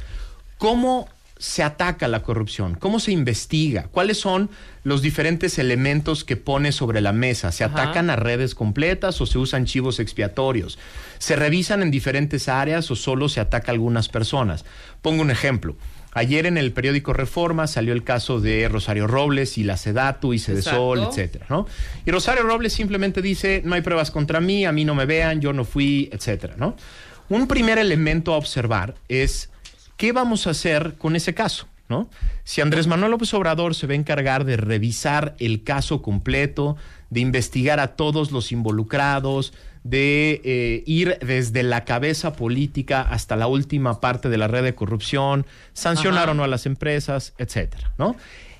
¿Cómo 0.58 1.08
se 1.39 1.63
ataca 1.63 2.07
la 2.07 2.21
corrupción? 2.21 2.75
¿Cómo 2.75 3.00
se 3.00 3.12
investiga? 3.12 3.88
¿Cuáles 3.91 4.19
son 4.19 4.50
los 4.83 5.01
diferentes 5.01 5.57
elementos 5.57 6.24
que 6.25 6.36
pone 6.36 6.71
sobre 6.74 7.00
la 7.00 7.13
mesa? 7.13 7.51
¿Se 7.51 7.63
Ajá. 7.63 7.81
atacan 7.81 8.09
a 8.09 8.18
redes 8.18 8.53
completas 8.53 9.19
o 9.21 9.25
se 9.25 9.39
usan 9.39 9.65
chivos 9.65 10.00
expiatorios? 10.00 10.77
¿Se 11.18 11.38
revisan 11.38 11.81
en 11.81 11.91
diferentes 11.91 12.50
áreas 12.50 12.91
o 12.91 12.95
solo 12.95 13.30
se 13.30 13.39
ataca 13.39 13.71
a 13.71 13.74
algunas 13.74 14.09
personas? 14.09 14.65
Pongo 15.01 15.21
un 15.21 15.31
ejemplo. 15.31 15.77
Ayer 16.12 16.45
en 16.45 16.57
el 16.57 16.74
periódico 16.74 17.13
Reforma 17.13 17.68
salió 17.68 17.94
el 17.94 18.03
caso 18.03 18.41
de 18.41 18.68
Rosario 18.68 19.07
Robles 19.07 19.57
y 19.57 19.63
la 19.63 19.77
Sedatu 19.77 20.33
y 20.33 20.39
Sedesol, 20.39 21.03
etcétera, 21.03 21.45
¿no? 21.50 21.68
Y 22.06 22.12
Rosario 22.12 22.44
Robles 22.44 22.74
simplemente 22.74 23.21
dice, 23.21 23.62
no 23.63 23.75
hay 23.75 23.81
pruebas 23.81 24.12
contra 24.12 24.41
mí, 24.41 24.65
a 24.65 24.71
mí 24.71 24.86
no 24.86 24.95
me 24.95 25.06
vean, 25.06 25.39
yo 25.39 25.53
no 25.53 25.63
fui, 25.63 26.09
etcétera, 26.12 26.56
¿no? 26.57 26.75
Un 27.30 27.47
primer 27.47 27.77
elemento 27.77 28.33
a 28.33 28.38
observar 28.38 28.95
es 29.07 29.51
¿qué 30.00 30.13
vamos 30.13 30.48
a 30.48 30.51
hacer 30.51 30.96
con 30.98 31.18
ese 31.18 31.36
caso? 31.36 31.68
¿no? 31.90 32.10
Si 32.46 32.62
Andrés 32.62 32.88
Manuel 32.88 33.12
López 33.12 33.34
Obrador 33.34 33.75
se 33.75 33.86
va 33.86 33.94
a 33.94 33.98
encargar 33.98 34.46
de 34.46 34.56
revisar 34.56 35.36
el 35.40 35.63
caso 35.63 36.01
completo, 36.01 36.78
de 37.10 37.19
investigar 37.19 37.81
a 37.81 37.96
todos 37.96 38.31
los 38.31 38.54
involucrados, 38.54 39.54
de 39.84 40.42
eh, 40.46 40.84
ir 40.86 41.18
desde 41.19 41.63
la 41.63 41.84
cabeza 41.84 42.34
política 42.34 43.01
hasta 43.01 43.36
la 43.36 43.48
última 43.48 44.00
parte 44.00 44.30
de 44.30 44.38
la 44.38 44.48
red 44.48 44.63
de 44.63 44.74
corrupción, 44.74 45.46
sancionar 45.74 46.30
o 46.30 46.34
no 46.34 46.44
a 46.44 46.48
las 46.48 46.66
empresas, 46.66 47.34
etcétera, 47.38 47.92
¿no? 47.98 48.16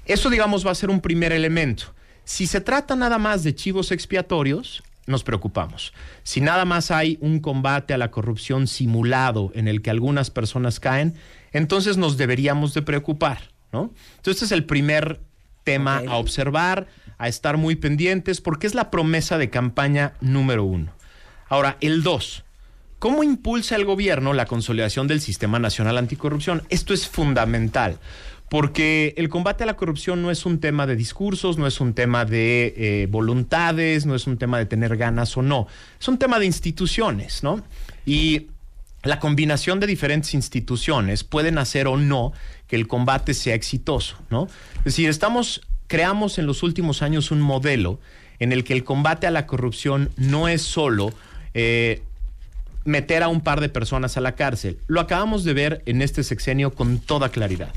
Eso, 0.06 0.30
digamos, 0.30 0.66
va 0.66 0.72
a 0.72 0.76
ser 0.76 0.90
un 0.90 1.00
primer 1.00 1.32
elemento. 1.32 1.94
Si 2.26 2.48
se 2.48 2.62
trata 2.62 2.96
nada 2.96 3.18
más 3.18 3.44
de 3.44 3.56
chivos 3.56 3.92
expiatorios, 3.92 4.84
nos 5.10 5.24
preocupamos. 5.24 5.94
Si 6.24 6.40
nada 6.40 6.66
más 6.66 6.92
hay 6.92 7.18
un 7.20 7.40
combate 7.40 7.94
a 7.94 7.98
la 7.98 8.12
corrupción 8.12 8.68
simulado 8.68 9.52
en 9.56 9.68
el 9.68 9.82
que 9.82 9.90
algunas 9.90 10.30
personas 10.30 10.80
caen, 10.80 11.16
entonces 11.52 11.98
nos 11.98 12.16
deberíamos 12.16 12.74
de 12.74 12.84
preocupar, 12.84 13.52
¿no? 13.74 13.94
Entonces 14.18 14.36
este 14.36 14.46
es 14.46 14.52
el 14.52 14.66
primer 14.66 15.20
tema 15.64 16.02
a 16.08 16.16
observar, 16.16 16.88
a 17.18 17.28
estar 17.28 17.58
muy 17.58 17.76
pendientes, 17.76 18.40
porque 18.40 18.68
es 18.68 18.76
la 18.76 18.92
promesa 18.92 19.38
de 19.38 19.50
campaña 19.50 20.14
número 20.22 20.64
uno. 20.64 20.94
Ahora, 21.50 21.78
el 21.82 22.04
dos. 22.04 22.46
¿Cómo 23.00 23.24
impulsa 23.24 23.76
el 23.76 23.86
gobierno 23.86 24.34
la 24.34 24.46
consolidación 24.46 25.08
del 25.08 25.22
Sistema 25.22 25.58
Nacional 25.58 25.98
Anticorrupción? 25.98 26.64
Esto 26.70 26.94
es 26.94 27.08
fundamental, 27.08 27.98
porque 28.50 29.14
el 29.18 29.30
combate 29.30 29.64
a 29.64 29.68
la 29.68 29.76
corrupción 29.76 30.22
no 30.22 30.32
es 30.32 30.46
un 30.46 30.60
tema 30.60 30.88
de 30.88 30.96
discursos, 30.96 31.58
no 31.58 31.68
es 31.68 31.80
un 31.80 31.94
tema 31.94 32.26
de 32.26 32.74
eh, 32.76 33.08
voluntades, 33.10 34.06
no 34.06 34.16
es 34.16 34.28
un 34.28 34.38
tema 34.38 34.58
de 34.58 34.66
tener 34.66 34.98
ganas 34.98 35.38
o 35.38 35.42
no, 35.42 35.68
es 36.00 36.08
un 36.08 36.18
tema 36.18 36.40
de 36.40 36.46
instituciones, 36.46 37.44
¿no? 37.44 37.62
Y 38.06 38.48
la 39.04 39.20
combinación 39.20 39.80
de 39.80 39.88
diferentes 39.88 40.34
instituciones 40.34 41.24
pueden 41.24 41.58
hacer 41.58 41.88
o 41.88 41.96
no 41.96 42.34
que 42.68 42.76
el 42.76 42.88
combate 42.88 43.34
sea 43.34 43.54
exitoso, 43.54 44.18
¿no? 44.30 44.48
Es 44.80 44.86
decir, 44.86 45.10
estamos, 45.10 45.62
creamos 45.88 46.38
en 46.40 46.48
los 46.48 46.64
últimos 46.64 47.02
años 47.02 47.32
un 47.32 47.42
modelo 47.42 48.00
en 48.40 48.52
el 48.52 48.64
que 48.64 48.74
el 48.74 48.84
combate 48.84 49.28
a 49.28 49.32
la 49.32 49.46
corrupción 49.46 50.10
no 50.18 50.48
es 50.48 50.62
solo 50.62 51.12
eh, 51.54 52.02
meter 52.86 53.22
a 53.22 53.28
un 53.28 53.42
par 53.42 53.62
de 53.62 53.70
personas 53.70 54.18
a 54.18 54.22
la 54.22 54.34
cárcel. 54.34 54.80
Lo 54.88 55.02
acabamos 55.02 55.44
de 55.44 55.54
ver 55.54 55.84
en 55.86 56.02
este 56.02 56.24
sexenio 56.24 56.74
con 56.74 57.00
toda 57.00 57.30
claridad. 57.30 57.74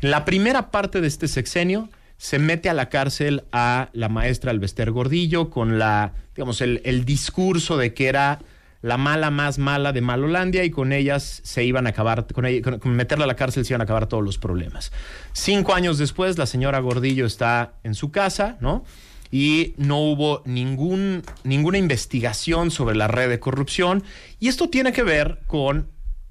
La 0.00 0.24
primera 0.24 0.70
parte 0.70 1.00
de 1.00 1.08
este 1.08 1.28
sexenio 1.28 1.88
se 2.16 2.38
mete 2.38 2.68
a 2.68 2.74
la 2.74 2.88
cárcel 2.88 3.44
a 3.52 3.90
la 3.92 4.08
maestra 4.08 4.50
Albester 4.50 4.90
Gordillo 4.90 5.50
con 5.50 5.78
la, 5.78 6.12
digamos, 6.34 6.60
el, 6.60 6.80
el 6.84 7.04
discurso 7.04 7.76
de 7.76 7.94
que 7.94 8.06
era 8.08 8.40
la 8.80 8.96
mala 8.96 9.30
más 9.30 9.58
mala 9.58 9.92
de 9.92 10.00
Malolandia 10.00 10.62
y 10.64 10.70
con 10.70 10.92
ellas 10.92 11.40
se 11.42 11.64
iban 11.64 11.86
a 11.86 11.90
acabar, 11.90 12.26
con, 12.32 12.46
ella- 12.46 12.78
con 12.78 12.92
meterla 12.94 13.24
a 13.24 13.28
la 13.28 13.34
cárcel 13.34 13.64
se 13.64 13.72
iban 13.72 13.80
a 13.80 13.84
acabar 13.84 14.06
todos 14.06 14.24
los 14.24 14.38
problemas. 14.38 14.92
Cinco 15.32 15.74
años 15.74 15.98
después, 15.98 16.38
la 16.38 16.46
señora 16.46 16.78
Gordillo 16.78 17.26
está 17.26 17.72
en 17.82 17.94
su 17.94 18.12
casa, 18.12 18.56
¿no? 18.60 18.84
y 19.30 19.74
no 19.76 19.98
hubo 19.98 20.42
ningún, 20.46 21.22
ninguna 21.44 21.76
investigación 21.76 22.70
sobre 22.70 22.96
la 22.96 23.08
red 23.08 23.28
de 23.28 23.38
corrupción. 23.38 24.02
Y 24.40 24.48
esto 24.48 24.70
tiene 24.70 24.92
que 24.92 25.02
ver 25.02 25.40
con 25.46 25.88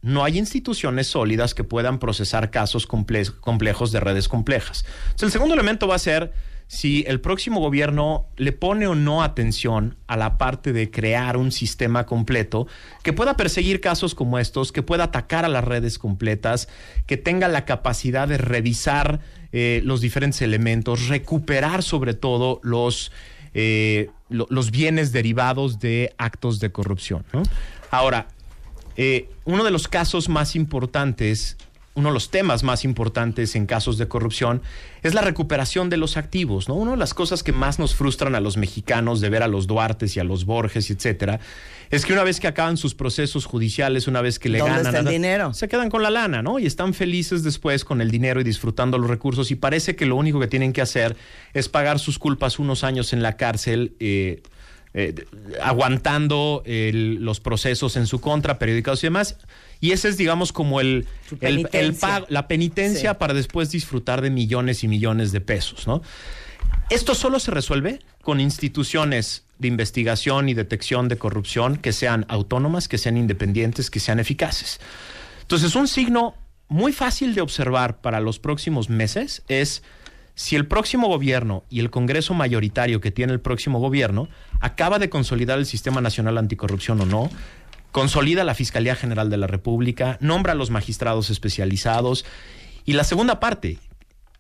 no 0.08 0.24
hay 0.24 0.38
instituciones 0.38 1.08
sólidas 1.08 1.54
que 1.54 1.64
puedan 1.64 2.00
procesar 2.00 2.50
casos 2.50 2.88
comple- 2.88 3.34
complejos 3.40 3.92
de 3.92 4.00
redes 4.00 4.28
complejas. 4.28 4.86
Entonces, 5.06 5.24
el 5.28 5.32
segundo 5.32 5.54
elemento 5.54 5.88
va 5.88 5.96
a 5.96 6.00
ser 6.00 6.32
si 6.70 7.06
el 7.08 7.22
próximo 7.22 7.62
gobierno 7.62 8.28
le 8.36 8.52
pone 8.52 8.88
o 8.88 8.96
no 8.96 9.24
atención 9.24 9.96
a 10.08 10.18
la 10.18 10.38
parte 10.38 10.74
de 10.74 10.92
crear 10.92 11.38
un 11.38 11.52
sistema 11.54 12.06
completo 12.06 12.68
que 13.04 13.14
pueda 13.14 13.38
perseguir 13.38 13.80
casos 13.80 14.16
como 14.16 14.38
estos, 14.38 14.74
que 14.74 14.84
pueda 14.84 15.06
atacar 15.06 15.46
a 15.46 15.48
las 15.48 15.64
redes 15.64 15.98
completas, 15.98 16.68
que 17.06 17.16
tenga 17.16 17.48
la 17.48 17.64
capacidad 17.64 18.28
de 18.28 18.38
revisar 18.38 19.22
eh, 19.54 19.80
los 19.86 20.02
diferentes 20.02 20.42
elementos, 20.42 21.08
recuperar 21.08 21.84
sobre 21.84 22.14
todo 22.14 22.60
los, 22.64 23.14
eh, 23.54 24.10
lo- 24.28 24.48
los 24.50 24.70
bienes 24.72 25.14
derivados 25.14 25.80
de 25.80 26.14
actos 26.18 26.60
de 26.60 26.70
corrupción. 26.74 27.24
Ahora, 27.92 28.28
eh, 28.98 29.30
uno 29.46 29.64
de 29.64 29.72
los 29.72 29.88
casos 29.88 30.28
más 30.30 30.56
importantes, 30.56 31.56
uno 31.94 32.10
de 32.10 32.14
los 32.14 32.30
temas 32.30 32.64
más 32.64 32.84
importantes 32.84 33.56
en 33.56 33.66
casos 33.66 33.98
de 33.98 34.08
corrupción 34.08 34.62
es 35.02 35.14
la 35.16 35.22
recuperación 35.22 35.90
de 35.90 35.98
los 35.98 36.16
activos, 36.16 36.68
¿no? 36.68 36.76
Una 36.76 36.92
de 36.92 36.98
las 36.98 37.14
cosas 37.16 37.42
que 37.42 37.52
más 37.54 37.80
nos 37.80 37.96
frustran 37.96 38.36
a 38.36 38.40
los 38.40 38.56
mexicanos 38.58 39.20
de 39.20 39.30
ver 39.30 39.42
a 39.42 39.48
los 39.48 39.66
Duartes 39.66 40.16
y 40.16 40.20
a 40.20 40.24
los 40.24 40.46
Borges, 40.46 40.92
etcétera, 40.92 41.40
es 41.90 42.06
que 42.06 42.14
una 42.14 42.24
vez 42.24 42.40
que 42.40 42.48
acaban 42.48 42.78
sus 42.78 42.94
procesos 42.94 43.46
judiciales, 43.46 44.08
una 44.08 44.22
vez 44.22 44.38
que 44.38 44.50
le 44.50 44.60
¿Dónde 44.60 44.72
ganan, 44.76 44.86
está 44.86 45.00
el 45.00 45.08
anda- 45.08 45.12
dinero? 45.12 45.54
se 45.56 45.68
quedan 45.68 45.90
con 45.90 46.04
la 46.04 46.12
lana, 46.12 46.44
¿no? 46.44 46.60
Y 46.60 46.66
están 46.68 46.94
felices 46.94 47.44
después 47.44 47.84
con 47.84 48.00
el 48.02 48.12
dinero 48.12 48.42
y 48.42 48.44
disfrutando 48.44 48.98
los 49.00 49.10
recursos 49.10 49.50
y 49.50 49.56
parece 49.56 49.96
que 49.96 50.06
lo 50.06 50.18
único 50.18 50.40
que 50.40 50.48
tienen 50.48 50.74
que 50.74 50.82
hacer 50.82 51.16
es 51.56 51.68
pagar 51.70 51.98
sus 51.98 52.20
culpas 52.20 52.60
unos 52.60 52.84
años 52.84 53.12
en 53.14 53.24
la 53.24 53.38
cárcel. 53.38 53.94
eh, 54.00 54.42
eh, 55.00 55.14
aguantando 55.62 56.64
el- 56.66 57.16
los 57.24 57.40
procesos 57.40 57.96
en 57.98 58.08
su 58.08 58.20
contra, 58.20 58.58
periódicos 58.58 59.04
y 59.04 59.08
demás. 59.08 59.38
Y 59.80 59.92
ese 59.92 60.10
es, 60.10 60.18
digamos, 60.18 60.52
como 60.52 60.82
el, 60.82 61.08
pago- 62.00 62.26
la 62.30 62.48
penitencia 62.48 63.12
Sí. 63.12 63.18
para 63.20 63.36
después 63.36 63.70
disfrutar 63.70 64.22
de 64.22 64.32
millones 64.32 64.84
y 64.84 64.88
millones 64.88 65.32
de 65.32 65.40
pesos, 65.40 65.86
¿no? 65.86 66.02
Esto 66.90 67.14
solo 67.14 67.40
se 67.40 67.52
resuelve 67.52 68.00
con 68.24 68.40
instituciones 68.40 69.44
de 69.60 69.68
investigación 69.68 70.50
y 70.50 70.54
detección 70.56 71.08
de 71.10 71.18
corrupción 71.18 71.78
que 71.78 71.94
sean 71.94 72.26
autónomas, 72.28 72.88
que 72.88 72.98
sean 72.98 73.18
independientes, 73.18 73.92
que 73.92 74.00
sean 74.00 74.20
eficaces. 74.20 74.80
Entonces, 75.42 75.76
un 75.76 75.88
signo 75.88 76.36
muy 76.70 76.92
fácil 76.92 77.36
de 77.36 77.42
observar 77.42 78.02
para 78.02 78.20
los 78.20 78.40
próximos 78.40 78.90
meses 78.90 79.44
es 79.48 79.84
si 80.38 80.56
el 80.56 80.68
próximo 80.68 81.08
gobierno 81.08 81.64
y 81.68 81.80
el 81.80 81.90
Congreso 81.90 82.36
mayoritario 82.36 83.02
que 83.02 83.10
tiene 83.10 83.34
el 83.34 83.42
próximo 83.42 83.80
gobierno 83.80 84.30
acaba 84.62 85.00
de 85.00 85.10
consolidar 85.10 85.58
el 85.58 85.66
Sistema 85.66 86.00
Nacional 86.00 86.38
Anticorrupción 86.38 87.02
o 87.02 87.08
no, 87.08 87.32
consolida 87.92 88.44
la 88.44 88.54
Fiscalía 88.54 88.96
General 88.96 89.32
de 89.32 89.38
la 89.38 89.48
República, 89.48 90.20
nombra 90.22 90.54
a 90.54 90.56
los 90.56 90.70
magistrados 90.70 91.32
especializados 91.32 92.24
y 92.86 92.94
la 92.94 93.04
segunda 93.04 93.40
parte, 93.40 93.80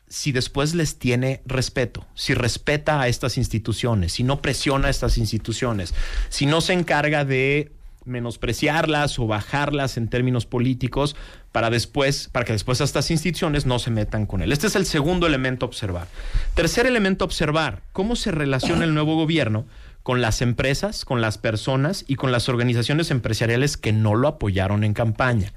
si 0.08 0.32
después 0.32 0.76
les 0.76 1.00
tiene 1.00 1.42
respeto, 1.48 2.06
si 2.14 2.36
respeta 2.36 3.02
a 3.02 3.08
estas 3.08 3.40
instituciones, 3.40 4.14
si 4.14 4.24
no 4.24 4.40
presiona 4.40 4.90
a 4.90 4.92
estas 4.92 5.18
instituciones, 5.18 5.96
si 6.30 6.46
no 6.46 6.62
se 6.62 6.74
encarga 6.74 7.26
de 7.26 7.72
menospreciarlas 8.08 9.20
o 9.20 9.28
bajarlas 9.28 9.98
en 9.98 10.08
términos 10.08 10.46
políticos 10.46 11.16
para 11.52 11.70
después, 11.70 12.30
para 12.32 12.46
que 12.46 12.54
después 12.54 12.82
estas 12.82 13.12
instituciones 13.12 13.66
no 13.66 13.80
se 13.80 13.92
metan 13.92 14.26
con 14.26 14.42
él. 14.42 14.52
Este 14.52 14.68
es 14.68 14.76
el 14.76 14.86
segundo 14.86 15.28
elemento 15.28 15.66
a 15.66 15.70
observar. 15.70 16.08
Tercer 16.56 16.86
elemento 16.86 17.24
a 17.24 17.28
observar, 17.28 17.82
cómo 17.92 18.16
se 18.16 18.32
relaciona 18.32 18.84
el 18.86 18.94
nuevo 18.94 19.16
gobierno 19.16 19.66
con 20.04 20.22
las 20.22 20.42
empresas, 20.42 21.04
con 21.04 21.20
las 21.20 21.38
personas 21.38 22.06
y 22.08 22.16
con 22.16 22.32
las 22.32 22.48
organizaciones 22.48 23.12
empresariales 23.12 23.76
que 23.76 23.92
no 23.92 24.16
lo 24.16 24.30
apoyaron 24.30 24.86
en 24.86 24.94
campaña. 24.94 25.52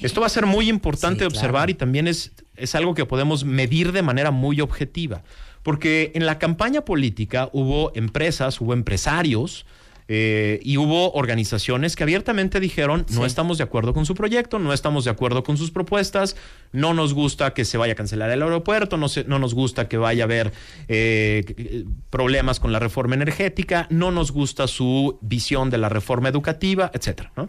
Esto 0.00 0.20
va 0.20 0.28
a 0.28 0.30
ser 0.30 0.46
muy 0.46 0.68
importante 0.68 1.20
Sí, 1.20 1.26
observar 1.26 1.62
claro. 1.62 1.70
y 1.72 1.74
también 1.74 2.06
es, 2.06 2.30
es 2.54 2.76
algo 2.76 2.94
que 2.94 3.04
podemos 3.04 3.44
medir 3.44 3.90
de 3.90 4.02
manera 4.02 4.30
muy 4.30 4.60
objetiva. 4.60 5.24
Porque 5.64 6.12
en 6.14 6.24
la 6.24 6.38
campaña 6.38 6.82
política 6.84 7.50
hubo 7.52 7.90
empresas, 7.96 8.60
hubo 8.60 8.74
empresarios 8.74 9.66
eh, 10.12 10.58
y 10.64 10.76
hubo 10.76 11.12
organizaciones 11.12 11.94
que 11.94 12.02
abiertamente 12.02 12.58
dijeron 12.58 13.06
no 13.10 13.20
Sí. 13.20 13.26
estamos 13.26 13.58
de 13.58 13.64
acuerdo 13.64 13.94
con 13.94 14.06
su 14.06 14.16
proyecto, 14.16 14.58
no 14.58 14.72
estamos 14.72 15.04
de 15.04 15.12
acuerdo 15.12 15.44
con 15.44 15.56
sus 15.56 15.70
propuestas, 15.70 16.34
no 16.72 16.94
nos 16.94 17.14
gusta 17.14 17.54
que 17.54 17.64
se 17.64 17.78
vaya 17.78 17.92
a 17.92 17.96
cancelar 17.96 18.28
el 18.30 18.42
aeropuerto, 18.42 18.96
no, 18.96 19.08
se- 19.08 19.22
no 19.24 19.38
nos 19.38 19.54
gusta 19.54 19.86
que 19.88 19.98
vaya 19.98 20.24
a 20.24 20.26
haber 20.26 20.48
eh, 20.88 21.44
eh, 21.56 21.84
problemas 22.10 22.58
con 22.58 22.72
la 22.72 22.80
reforma 22.80 23.14
energética, 23.14 23.86
no 23.90 24.10
nos 24.10 24.32
gusta 24.32 24.66
su 24.66 25.18
visión 25.20 25.70
de 25.70 25.78
la 25.78 25.88
reforma 25.88 26.28
educativa, 26.28 26.90
etcétera, 26.92 27.30
¿no? 27.36 27.48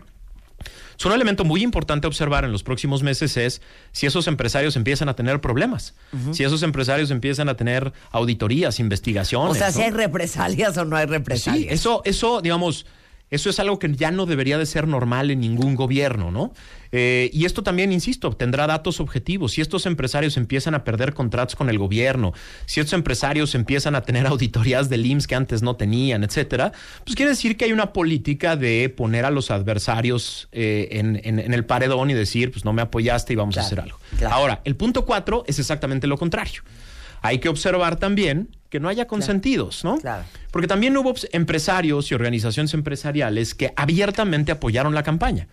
So, 1.01 1.09
un 1.09 1.15
elemento 1.15 1.43
muy 1.43 1.63
importante 1.63 2.05
a 2.05 2.09
observar 2.09 2.45
en 2.45 2.51
los 2.51 2.61
próximos 2.61 3.01
meses 3.01 3.35
es 3.35 3.59
si 3.91 4.05
esos 4.05 4.27
empresarios 4.27 4.75
empiezan 4.75 5.09
a 5.09 5.15
tener 5.15 5.41
problemas, 5.41 5.95
si 6.31 6.43
esos 6.43 6.61
empresarios 6.61 7.09
empiezan 7.09 7.49
a 7.49 7.55
tener 7.55 7.91
auditorías, 8.11 8.79
investigaciones. 8.79 9.49
O 9.49 9.55
sea, 9.55 9.69
¿no? 9.69 9.73
si 9.73 9.81
hay 9.81 9.89
represalias 9.89 10.77
o 10.77 10.85
no 10.85 10.95
hay 10.95 11.07
Sí, 11.07 11.11
represalias. 11.13 11.73
eso, 11.73 12.03
eso, 12.05 12.39
digamos, 12.41 12.85
eso 13.31 13.49
es 13.49 13.59
algo 13.59 13.79
que 13.79 13.91
ya 13.95 14.11
no 14.11 14.25
debería 14.27 14.57
de 14.57 14.65
ser 14.65 14.87
normal 14.87 15.31
en 15.31 15.39
ningún 15.39 15.75
gobierno, 15.75 16.29
¿no? 16.31 16.53
Eh, 16.91 17.29
y 17.31 17.45
esto 17.45 17.63
también, 17.63 17.93
insisto, 17.93 18.33
tendrá 18.33 18.67
datos 18.67 18.99
objetivos. 18.99 19.53
Si 19.53 19.61
estos 19.61 19.85
empresarios 19.85 20.35
empiezan 20.35 20.75
a 20.75 20.83
perder 20.83 21.13
contratos 21.13 21.55
con 21.55 21.69
el 21.69 21.79
gobierno, 21.79 22.33
si 22.65 22.81
estos 22.81 22.91
empresarios 22.93 23.55
empiezan 23.55 23.95
a 23.95 24.01
tener 24.01 24.27
auditorías 24.27 24.89
del 24.89 25.05
IMSS 25.05 25.27
que 25.27 25.35
antes 25.35 25.61
no 25.63 25.77
tenían, 25.77 26.23
etcétera, 26.25 26.73
pues 27.05 27.15
quiere 27.15 27.29
decir 27.31 27.55
que 27.55 27.63
hay 27.65 27.71
una 27.71 27.93
política 27.93 28.57
de 28.57 28.89
poner 28.95 29.23
a 29.25 29.31
los 29.31 29.49
adversarios 29.51 30.49
eh, 30.51 30.89
en, 30.91 31.19
en- 31.23 31.39
en 31.39 31.53
el 31.53 31.63
paredón 31.65 32.09
y 32.09 32.13
decir, 32.13 32.51
pues 32.51 32.65
no 32.65 32.73
me 32.73 32.81
apoyaste 32.81 33.33
y 33.33 33.35
vamos 33.37 33.57
a 33.57 33.61
hacer 33.61 33.79
algo. 33.79 33.97
claro. 34.17 34.35
Ahora, 34.35 34.61
el 34.65 34.75
punto 34.75 35.05
cuatro 35.05 35.45
es 35.47 35.57
exactamente 35.57 36.05
lo 36.07 36.17
contrario. 36.17 36.63
Hay 37.21 37.39
que 37.39 37.49
observar 37.49 37.97
también 37.97 38.55
que 38.69 38.79
no 38.79 38.87
haya 38.87 39.05
consentidos, 39.05 39.83
¿no? 39.83 39.97
Claro. 39.97 40.23
Porque 40.49 40.67
también 40.67 40.95
hubo 40.95 41.13
empresarios 41.33 42.09
y 42.09 42.15
organizaciones 42.15 42.73
empresariales 42.73 43.53
que 43.53 43.73
abiertamente 43.75 44.51
apoyaron 44.51 44.95
la 44.95 45.03
campaña. 45.03 45.47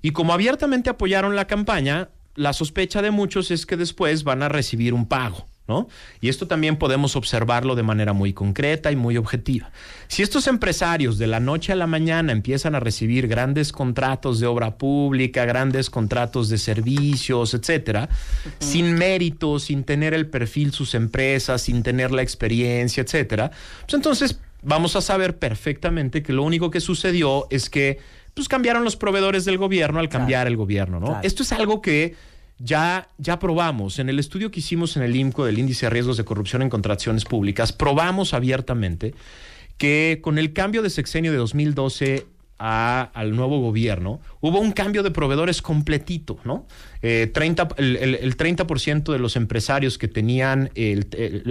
Y 0.00 0.12
como 0.12 0.32
abiertamente 0.32 0.90
apoyaron 0.90 1.36
la 1.36 1.46
campaña, 1.46 2.08
la 2.34 2.52
sospecha 2.52 3.02
de 3.02 3.10
muchos 3.10 3.50
es 3.50 3.66
que 3.66 3.76
después 3.76 4.24
van 4.24 4.42
a 4.42 4.48
recibir 4.48 4.94
un 4.94 5.06
pago. 5.06 5.46
¿No? 5.68 5.86
Y 6.20 6.28
esto 6.28 6.48
también 6.48 6.76
podemos 6.76 7.14
observarlo 7.14 7.76
de 7.76 7.84
manera 7.84 8.12
muy 8.12 8.32
concreta 8.32 8.90
y 8.90 8.96
muy 8.96 9.16
objetiva. 9.16 9.70
Si 10.08 10.22
estos 10.22 10.48
empresarios 10.48 11.18
de 11.18 11.28
la 11.28 11.38
noche 11.38 11.72
a 11.72 11.76
la 11.76 11.86
mañana 11.86 12.32
empiezan 12.32 12.74
a 12.74 12.80
recibir 12.80 13.28
grandes 13.28 13.70
contratos 13.70 14.40
de 14.40 14.46
obra 14.48 14.76
pública, 14.76 15.44
grandes 15.44 15.88
contratos 15.88 16.48
de 16.48 16.58
servicios, 16.58 17.54
etcétera, 17.54 18.08
sin 18.58 18.94
mérito, 18.94 19.60
sin 19.60 19.84
tener 19.84 20.14
el 20.14 20.28
perfil 20.28 20.72
sus 20.72 20.96
empresas, 20.96 21.62
sin 21.62 21.84
tener 21.84 22.10
la 22.10 22.22
experiencia, 22.22 23.04
etcétera, 23.04 23.52
pues 23.82 23.94
entonces 23.94 24.40
vamos 24.62 24.96
a 24.96 25.00
saber 25.00 25.38
perfectamente 25.38 26.22
que 26.22 26.32
lo 26.32 26.42
único 26.42 26.70
que 26.70 26.80
sucedió 26.80 27.46
es 27.50 27.70
que 27.70 28.00
pues 28.34 28.48
cambiaron 28.48 28.84
los 28.84 28.96
proveedores 28.96 29.44
del 29.44 29.58
gobierno 29.58 30.00
al 30.00 30.08
cambiar 30.08 30.46
el 30.46 30.56
gobierno, 30.56 31.00
¿no? 31.00 31.06
Claro. 31.06 31.20
Esto 31.22 31.42
es 31.42 31.52
algo 31.52 31.82
que 31.82 32.14
ya, 32.62 33.08
ya 33.18 33.38
probamos. 33.38 33.98
En 33.98 34.08
el 34.08 34.18
estudio 34.18 34.50
que 34.50 34.60
hicimos 34.60 34.96
en 34.96 35.02
el 35.02 35.16
IMCO 35.16 35.44
del 35.44 35.58
índice 35.58 35.86
de 35.86 35.90
riesgos 35.90 36.16
de 36.16 36.24
corrupción 36.24 36.62
en 36.62 36.70
contrataciones 36.70 37.24
públicas, 37.24 37.72
probamos 37.72 38.34
abiertamente 38.34 39.14
que 39.78 40.20
con 40.22 40.38
el 40.38 40.52
cambio 40.52 40.82
de 40.82 40.90
sexenio 40.90 41.32
de 41.32 41.38
2012 41.38 42.26
al 42.64 43.34
nuevo 43.34 43.60
gobierno, 43.60 44.20
hubo 44.40 44.60
un 44.60 44.70
cambio 44.72 45.02
de 45.02 45.10
proveedores 45.10 45.60
completito, 45.62 46.38
¿no? 46.44 46.66
Eh, 47.02 47.28
30, 47.34 47.68
el, 47.78 47.96
el- 47.96 48.14
el 48.14 48.36
30% 48.36 49.12
de 49.12 49.18
los 49.18 49.34
empresarios 49.34 49.98
que 49.98 50.06
tenían, 50.06 50.70
el, 50.76 51.08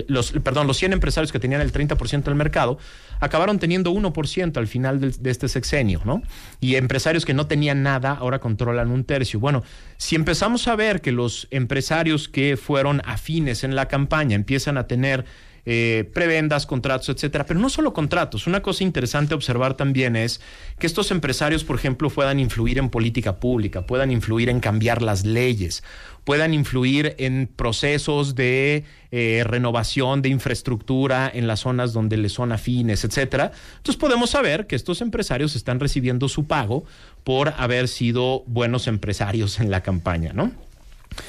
los, 0.08 0.32
perdón, 0.32 0.68
los 0.68 0.77
100 0.77 0.94
empresarios 0.94 1.32
que 1.34 1.39
tenían 1.39 1.60
el 1.60 1.74
30% 1.74 2.24
del 2.24 2.36
mercado, 2.36 2.77
acabaron 3.20 3.60
teniendo 3.60 3.91
1% 3.91 4.58
al 4.58 4.68
final 4.68 5.01
del- 5.01 5.22
de 5.22 5.30
este 5.30 5.50
sexenio, 5.50 6.01
¿no? 6.06 6.22
Y 6.62 6.75
empresarios 6.75 7.25
que 7.25 7.34
no 7.34 7.46
tenían 7.48 7.84
nada 7.84 8.12
ahora 8.13 8.39
controlan 8.39 8.89
un 8.91 9.03
tercio. 9.03 9.39
Bueno, 9.39 9.63
si 9.98 10.15
empezamos 10.15 10.68
a 10.70 10.75
ver 10.77 11.01
que 11.01 11.12
los 11.12 11.48
empresarios 11.51 12.30
que 12.30 12.56
fueron 12.56 13.01
afines 13.06 13.63
en 13.65 13.75
la 13.75 13.88
campaña 13.89 14.36
empiezan 14.36 14.77
a 14.77 14.88
tener 14.88 15.25
eh, 15.65 16.10
prebendas, 16.13 16.65
contratos, 16.65 17.10
etcétera. 17.10 17.46
Pero 17.46 17.60
no 17.60 17.70
solo 17.70 17.94
contratos. 17.94 18.48
Una 18.48 18.62
cosa 18.62 18.84
interesante 18.84 19.34
observar 19.34 19.75
también 19.75 20.15
es 20.15 20.41
que 20.80 20.88
estos 20.88 21.12
empresarios, 21.12 21.63
por 21.63 21.75
ejemplo, 21.75 22.10
puedan 22.10 22.39
influir 22.39 22.77
en 22.77 22.89
política 22.89 23.39
pública, 23.39 23.86
puedan 23.86 24.12
influir 24.12 24.50
en 24.50 24.60
cambiar 24.60 25.01
las 25.01 25.25
leyes, 25.25 25.84
puedan 26.24 26.53
influir 26.53 27.15
en 27.18 27.50
procesos 27.53 28.36
de 28.36 28.84
eh, 29.12 29.44
renovación 29.46 30.22
de 30.22 30.30
infraestructura 30.30 31.30
en 31.34 31.48
las 31.48 31.62
zonas 31.62 31.94
donde 31.94 32.18
les 32.18 32.34
son 32.34 32.51
afines, 32.51 33.03
etcétera. 33.03 33.51
Entonces 33.77 33.98
podemos 33.98 34.32
saber 34.32 34.68
que 34.68 34.75
estos 34.75 35.01
empresarios 35.01 35.56
están 35.56 35.80
recibiendo 35.80 36.30
su 36.30 36.46
pago 36.46 36.86
por 37.24 37.53
haber 37.58 37.88
sido 37.88 38.44
buenos 38.48 38.88
empresarios 38.88 39.60
en 39.60 39.70
la 39.70 39.82
campaña, 39.82 40.34
¿no? 40.34 40.51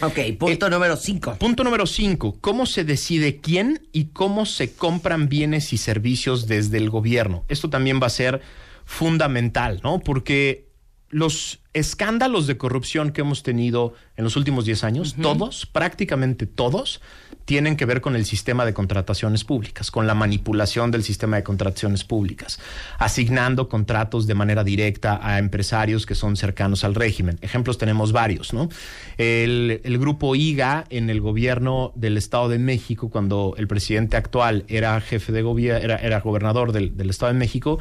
Ok, 0.01 0.19
punto 0.39 0.71
número 0.71 0.97
cinco. 0.97 1.37
Punto 1.39 1.65
número 1.65 1.87
cinco, 1.87 2.37
¿cómo 2.41 2.67
se 2.67 2.85
decide 2.85 3.41
quién 3.41 3.89
y 3.93 4.07
cómo 4.07 4.47
se 4.47 4.75
compran 4.75 5.29
bienes 5.29 5.73
y 5.73 5.79
servicios 5.79 6.47
desde 6.47 6.79
el 6.79 6.91
gobierno? 6.91 7.45
Esto 7.49 7.71
también 7.71 8.01
va 8.01 8.07
a 8.07 8.11
ser 8.11 8.43
fundamental, 8.85 9.81
¿no? 9.83 10.01
Porque 10.01 10.69
los 11.09 11.62
escándalos 11.75 12.47
de 12.47 12.59
corrupción 12.59 13.13
que 13.13 13.23
hemos 13.23 13.43
tenido 13.43 13.95
en 14.17 14.25
los 14.25 14.37
últimos 14.37 14.67
10 14.67 14.85
años, 14.85 15.17
todos, 15.21 15.65
prácticamente 15.65 16.47
todos, 16.47 17.01
tienen 17.47 17.77
que 17.77 17.87
ver 17.87 18.01
con 18.01 18.15
el 18.15 18.27
sistema 18.27 18.65
de 18.67 18.75
contrataciones 18.75 19.45
públicas, 19.45 19.91
con 19.91 20.07
la 20.07 20.15
manipulación 20.15 20.91
del 20.91 21.03
sistema 21.03 21.37
de 21.37 21.43
contrataciones 21.43 22.05
públicas, 22.05 22.61
asignando 22.99 23.69
contratos 23.69 24.27
de 24.27 24.35
manera 24.35 24.65
directa 24.65 25.19
a 25.23 25.39
empresarios 25.39 26.05
que 26.05 26.15
son 26.15 26.37
cercanos 26.37 26.85
al 26.85 26.95
régimen. 26.95 27.39
Ejemplos 27.41 27.79
tenemos 27.79 28.13
varios, 28.13 28.53
¿no? 28.53 28.69
El, 29.17 29.81
el 29.83 29.99
grupo 29.99 30.37
IGA 30.37 30.85
en 30.91 31.09
el 31.09 31.21
gobierno 31.21 31.93
del 31.95 32.19
Estado 32.19 32.51
de 32.51 32.59
México, 32.59 33.09
cuando 33.09 33.55
el 33.57 33.67
presidente 33.67 34.17
actual 34.17 34.65
era 34.69 35.01
jefe 35.01 35.33
de 35.33 35.43
gobierno, 35.43 35.83
era, 35.83 35.97
era 35.97 36.21
gobernador 36.21 36.73
del, 36.73 36.97
del 36.97 37.11
Estado 37.11 37.33
de 37.33 37.39
México, 37.39 37.79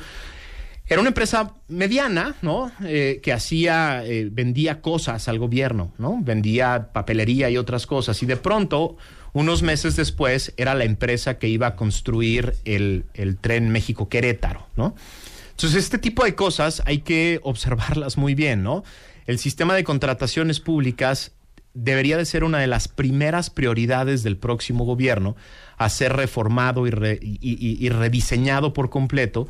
era 0.91 0.99
una 0.99 1.07
empresa 1.07 1.53
mediana, 1.69 2.35
¿no? 2.41 2.69
Eh, 2.83 3.21
que 3.23 3.31
hacía, 3.31 4.03
eh, 4.05 4.27
vendía 4.29 4.81
cosas 4.81 5.29
al 5.29 5.39
gobierno, 5.39 5.93
¿no? 5.97 6.19
Vendía 6.21 6.89
papelería 6.91 7.49
y 7.49 7.55
otras 7.55 7.87
cosas. 7.87 8.21
Y 8.21 8.25
de 8.25 8.35
pronto, 8.35 8.97
unos 9.31 9.63
meses 9.63 9.95
después, 9.95 10.53
era 10.57 10.75
la 10.75 10.83
empresa 10.83 11.39
que 11.39 11.47
iba 11.47 11.67
a 11.67 11.75
construir 11.77 12.55
el, 12.65 13.05
el 13.13 13.37
tren 13.37 13.69
México-Querétaro, 13.69 14.67
¿no? 14.75 14.93
Entonces, 15.51 15.81
este 15.81 15.97
tipo 15.97 16.25
de 16.25 16.35
cosas 16.35 16.83
hay 16.85 16.97
que 16.97 17.39
observarlas 17.43 18.17
muy 18.17 18.35
bien, 18.35 18.61
¿no? 18.61 18.83
El 19.27 19.39
sistema 19.39 19.75
de 19.75 19.85
contrataciones 19.85 20.59
públicas 20.59 21.31
debería 21.73 22.17
de 22.17 22.25
ser 22.25 22.43
una 22.43 22.59
de 22.59 22.67
las 22.67 22.89
primeras 22.89 23.49
prioridades 23.49 24.23
del 24.23 24.35
próximo 24.35 24.83
gobierno 24.83 25.37
a 25.77 25.87
ser 25.87 26.17
reformado 26.17 26.85
y, 26.85 26.91
y 27.39 27.89
rediseñado 27.89 28.73
por 28.73 28.89
completo 28.89 29.47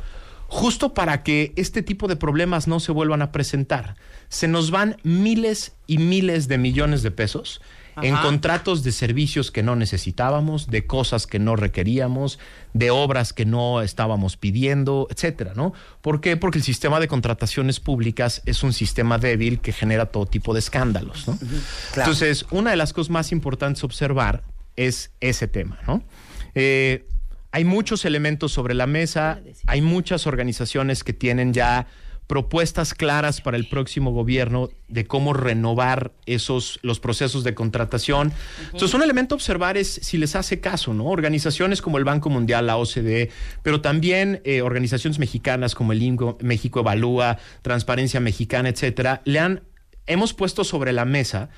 justo 0.52 0.92
para 0.92 1.22
que 1.22 1.54
este 1.56 1.82
tipo 1.82 2.08
de 2.08 2.16
problemas 2.16 2.68
no 2.68 2.78
se 2.78 2.92
vuelvan 2.92 3.22
a 3.22 3.32
presentar. 3.32 3.96
Se 4.28 4.48
nos 4.48 4.70
van 4.70 4.98
miles 5.02 5.72
y 5.86 5.96
miles 5.96 6.46
de 6.46 6.58
millones 6.58 7.02
de 7.02 7.10
pesos 7.10 7.62
en 8.02 8.14
contratos 8.16 8.82
de 8.82 8.92
servicios 8.92 9.50
que 9.50 9.62
no 9.62 9.76
necesitábamos, 9.76 10.66
de 10.66 10.86
cosas 10.86 11.26
que 11.26 11.38
no 11.38 11.56
requeríamos, 11.56 12.38
de 12.74 12.90
obras 12.90 13.32
que 13.32 13.46
no 13.46 13.80
estábamos 13.80 14.36
pidiendo, 14.36 15.08
etcétera, 15.10 15.54
¿no? 15.56 15.72
¿Por 16.02 16.20
qué? 16.20 16.36
Porque 16.36 16.58
el 16.58 16.64
sistema 16.64 17.00
de 17.00 17.08
contrataciones 17.08 17.80
públicas 17.80 18.42
es 18.44 18.62
un 18.62 18.74
sistema 18.74 19.16
débil 19.16 19.58
que 19.60 19.72
genera 19.72 20.06
todo 20.06 20.26
tipo 20.26 20.52
de 20.52 20.58
escándalos, 20.58 21.28
¿no? 21.28 21.38
Entonces, 21.96 22.44
una 22.50 22.72
de 22.72 22.76
las 22.76 22.92
cosas 22.92 23.08
más 23.10 23.32
importantes 23.32 23.82
a 23.82 23.86
observar 23.86 24.44
es 24.76 25.12
ese 25.20 25.48
tema, 25.48 25.78
¿no? 25.86 26.02
Eh, 26.54 27.06
hay 27.52 27.64
muchos 27.64 28.04
elementos 28.04 28.52
sobre 28.52 28.74
la 28.74 28.86
mesa, 28.86 29.40
hay 29.66 29.82
muchas 29.82 30.26
organizaciones 30.26 31.04
que 31.04 31.12
tienen 31.12 31.52
ya 31.52 31.86
propuestas 32.26 32.94
claras 32.94 33.42
para 33.42 33.58
el 33.58 33.68
próximo 33.68 34.10
gobierno 34.10 34.70
de 34.88 35.06
cómo 35.06 35.34
renovar 35.34 36.12
esos 36.24 36.78
los 36.82 36.98
procesos 36.98 37.44
de 37.44 37.54
contratación. 37.54 38.32
Entonces, 38.64 38.94
un 38.94 39.02
elemento 39.02 39.34
a 39.34 39.36
observar 39.36 39.76
es 39.76 40.00
si 40.02 40.16
les 40.16 40.34
hace 40.34 40.58
caso, 40.58 40.94
¿no? 40.94 41.06
Organizaciones 41.08 41.82
como 41.82 41.98
el 41.98 42.04
Banco 42.04 42.30
Mundial, 42.30 42.66
la 42.66 42.78
OCDE, 42.78 43.30
pero 43.62 43.82
también 43.82 44.40
eh, 44.44 44.62
organizaciones 44.62 45.18
mexicanas 45.18 45.74
como 45.74 45.92
el 45.92 46.02
INCO, 46.02 46.38
México 46.40 46.80
Evalúa, 46.80 47.36
Transparencia 47.60 48.18
Mexicana, 48.20 48.70
etcétera, 48.70 49.20
le 49.26 49.38
han 49.38 49.62
hemos 50.06 50.32
puesto 50.32 50.64
sobre 50.64 50.92
la 50.92 51.04
mesa 51.04 51.50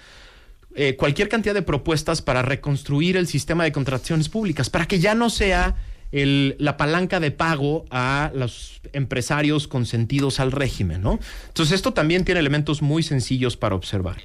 eh, 0.74 0.96
cualquier 0.96 1.28
cantidad 1.28 1.54
de 1.54 1.62
propuestas 1.62 2.22
para 2.22 2.42
reconstruir 2.42 3.16
el 3.16 3.26
sistema 3.26 3.64
de 3.64 3.72
contrataciones 3.72 4.28
públicas, 4.28 4.70
para 4.70 4.86
que 4.86 4.98
ya 4.98 5.14
no 5.14 5.30
sea 5.30 5.76
la 6.12 6.76
palanca 6.76 7.18
de 7.18 7.32
pago 7.32 7.86
a 7.90 8.30
los 8.36 8.80
empresarios 8.92 9.66
consentidos 9.66 10.38
al 10.38 10.52
régimen, 10.52 11.02
¿no? 11.02 11.18
Entonces 11.48 11.74
esto 11.74 11.92
también 11.92 12.24
tiene 12.24 12.38
elementos 12.38 12.82
muy 12.82 13.02
sencillos 13.02 13.56
para 13.56 13.74
observar. 13.74 14.18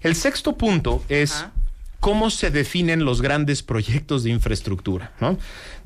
El 0.00 0.14
sexto 0.14 0.56
punto 0.56 1.02
es 1.08 1.44
cómo 2.04 2.28
se 2.28 2.50
definen 2.50 3.06
los 3.06 3.22
grandes 3.22 3.62
proyectos 3.62 4.24
de 4.24 4.28
infraestructura, 4.28 5.12
¿no? 5.22 5.38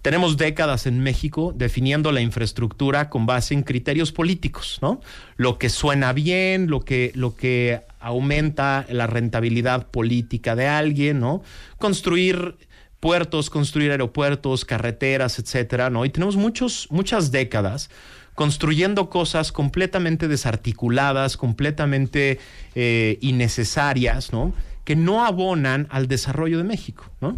Tenemos 0.03 0.37
décadas 0.37 0.89
en 0.89 0.99
México 0.99 1.55
definiendo 1.55 2.11
la 2.11 2.21
infraestructura 2.21 3.09
con 3.09 3.25
base 3.25 3.55
en 3.55 3.63
criterios 3.63 4.11
políticos, 4.11 4.81
¿no? 4.83 5.01
Lo 5.37 5.59
que 5.59 5.69
suena 5.69 6.13
bien, 6.13 6.69
lo 6.71 6.81
que, 6.81 7.13
lo 7.15 7.37
que 7.37 7.83
aumenta 8.01 8.85
la 8.91 9.07
rentabilidad 9.07 9.87
política 9.93 10.57
de 10.57 10.67
alguien, 10.67 11.21
¿no? 11.21 11.45
Construir 11.79 12.57
puertos, 12.99 13.49
construir 13.49 13.93
aeropuertos, 13.93 14.65
carreteras, 14.65 15.39
etcétera, 15.39 15.89
¿no? 15.89 16.05
Y 16.05 16.11
tenemos 16.11 16.35
muchos, 16.35 16.89
muchas 16.91 17.31
décadas 17.31 17.91
construyendo 18.35 19.09
cosas 19.09 19.53
completamente 19.53 20.27
desarticuladas, 20.27 21.37
completamente 21.37 22.41
eh, 22.75 23.19
innecesarias, 23.21 24.33
¿no? 24.33 24.53
Que 24.89 24.97
no 24.97 25.23
abonan 25.23 25.87
al 25.91 26.09
desarrollo 26.09 26.57
de 26.57 26.65
México, 26.65 27.05
¿no? 27.21 27.37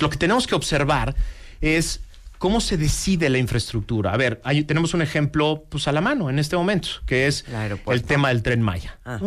Lo 0.00 0.10
que 0.10 0.16
tenemos 0.16 0.48
que 0.48 0.56
observar 0.56 1.14
es 1.60 2.00
cómo 2.38 2.60
se 2.60 2.76
decide 2.76 3.30
la 3.30 3.38
infraestructura. 3.38 4.12
A 4.12 4.16
ver, 4.16 4.42
tenemos 4.66 4.92
un 4.92 5.00
ejemplo 5.00 5.66
pues, 5.68 5.86
a 5.86 5.92
la 5.92 6.00
mano 6.00 6.30
en 6.30 6.40
este 6.40 6.56
momento, 6.56 6.88
que 7.06 7.28
es 7.28 7.44
el 7.86 8.02
tema 8.02 8.30
del 8.30 8.42
tren 8.42 8.60
Maya. 8.60 8.98
Ah. 9.04 9.20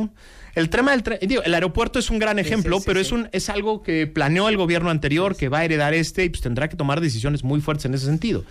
El 0.56 0.70
tema 0.70 0.92
del 0.92 1.04
tren, 1.04 1.20
digo, 1.22 1.42
el 1.42 1.54
aeropuerto 1.54 2.00
es 2.00 2.10
un 2.10 2.20
gran 2.20 2.38
ejemplo, 2.38 2.82
pero 2.86 3.00
es 3.00 3.14
un 3.14 3.30
es 3.32 3.48
algo 3.48 3.82
que 3.82 4.08
planeó 4.08 4.50
el 4.50 4.58
gobierno 4.58 4.90
anterior, 4.90 5.38
que 5.38 5.48
va 5.48 5.60
a 5.60 5.64
heredar 5.64 5.94
este 5.94 6.26
y 6.26 6.30
pues 6.30 6.42
tendrá 6.42 6.68
que 6.68 6.76
tomar 6.76 7.00
decisiones 7.00 7.46
muy 7.46 7.62
fuertes 7.62 7.86
en 7.86 7.94
ese 7.94 8.08
sentido. 8.08 8.44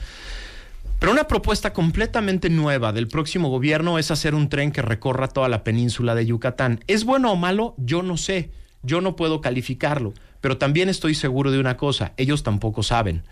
Pero 0.99 1.13
una 1.13 1.29
propuesta 1.29 1.75
completamente 1.75 2.49
nueva 2.49 2.95
del 2.95 3.09
próximo 3.09 3.51
gobierno 3.51 3.99
es 3.99 4.11
hacer 4.11 4.35
un 4.35 4.49
tren 4.49 4.73
que 4.73 4.81
recorra 4.81 5.29
toda 5.29 5.51
la 5.51 5.65
península 5.65 6.15
de 6.15 6.25
Yucatán. 6.25 6.83
¿Es 6.87 7.05
bueno 7.05 7.31
o 7.31 7.37
malo? 7.37 7.75
Yo 7.77 8.03
no 8.03 8.17
sé. 8.17 8.49
Yo 8.87 9.01
no 9.01 9.17
puedo 9.17 9.41
calificarlo. 9.41 10.15
Pero 10.41 10.59
también 10.59 10.89
estoy 10.89 11.15
seguro 11.15 11.51
de 11.51 11.59
una 11.59 11.77
cosa, 11.77 12.13
ellos 12.17 12.43
tampoco 12.45 12.83
saben. 12.85 13.25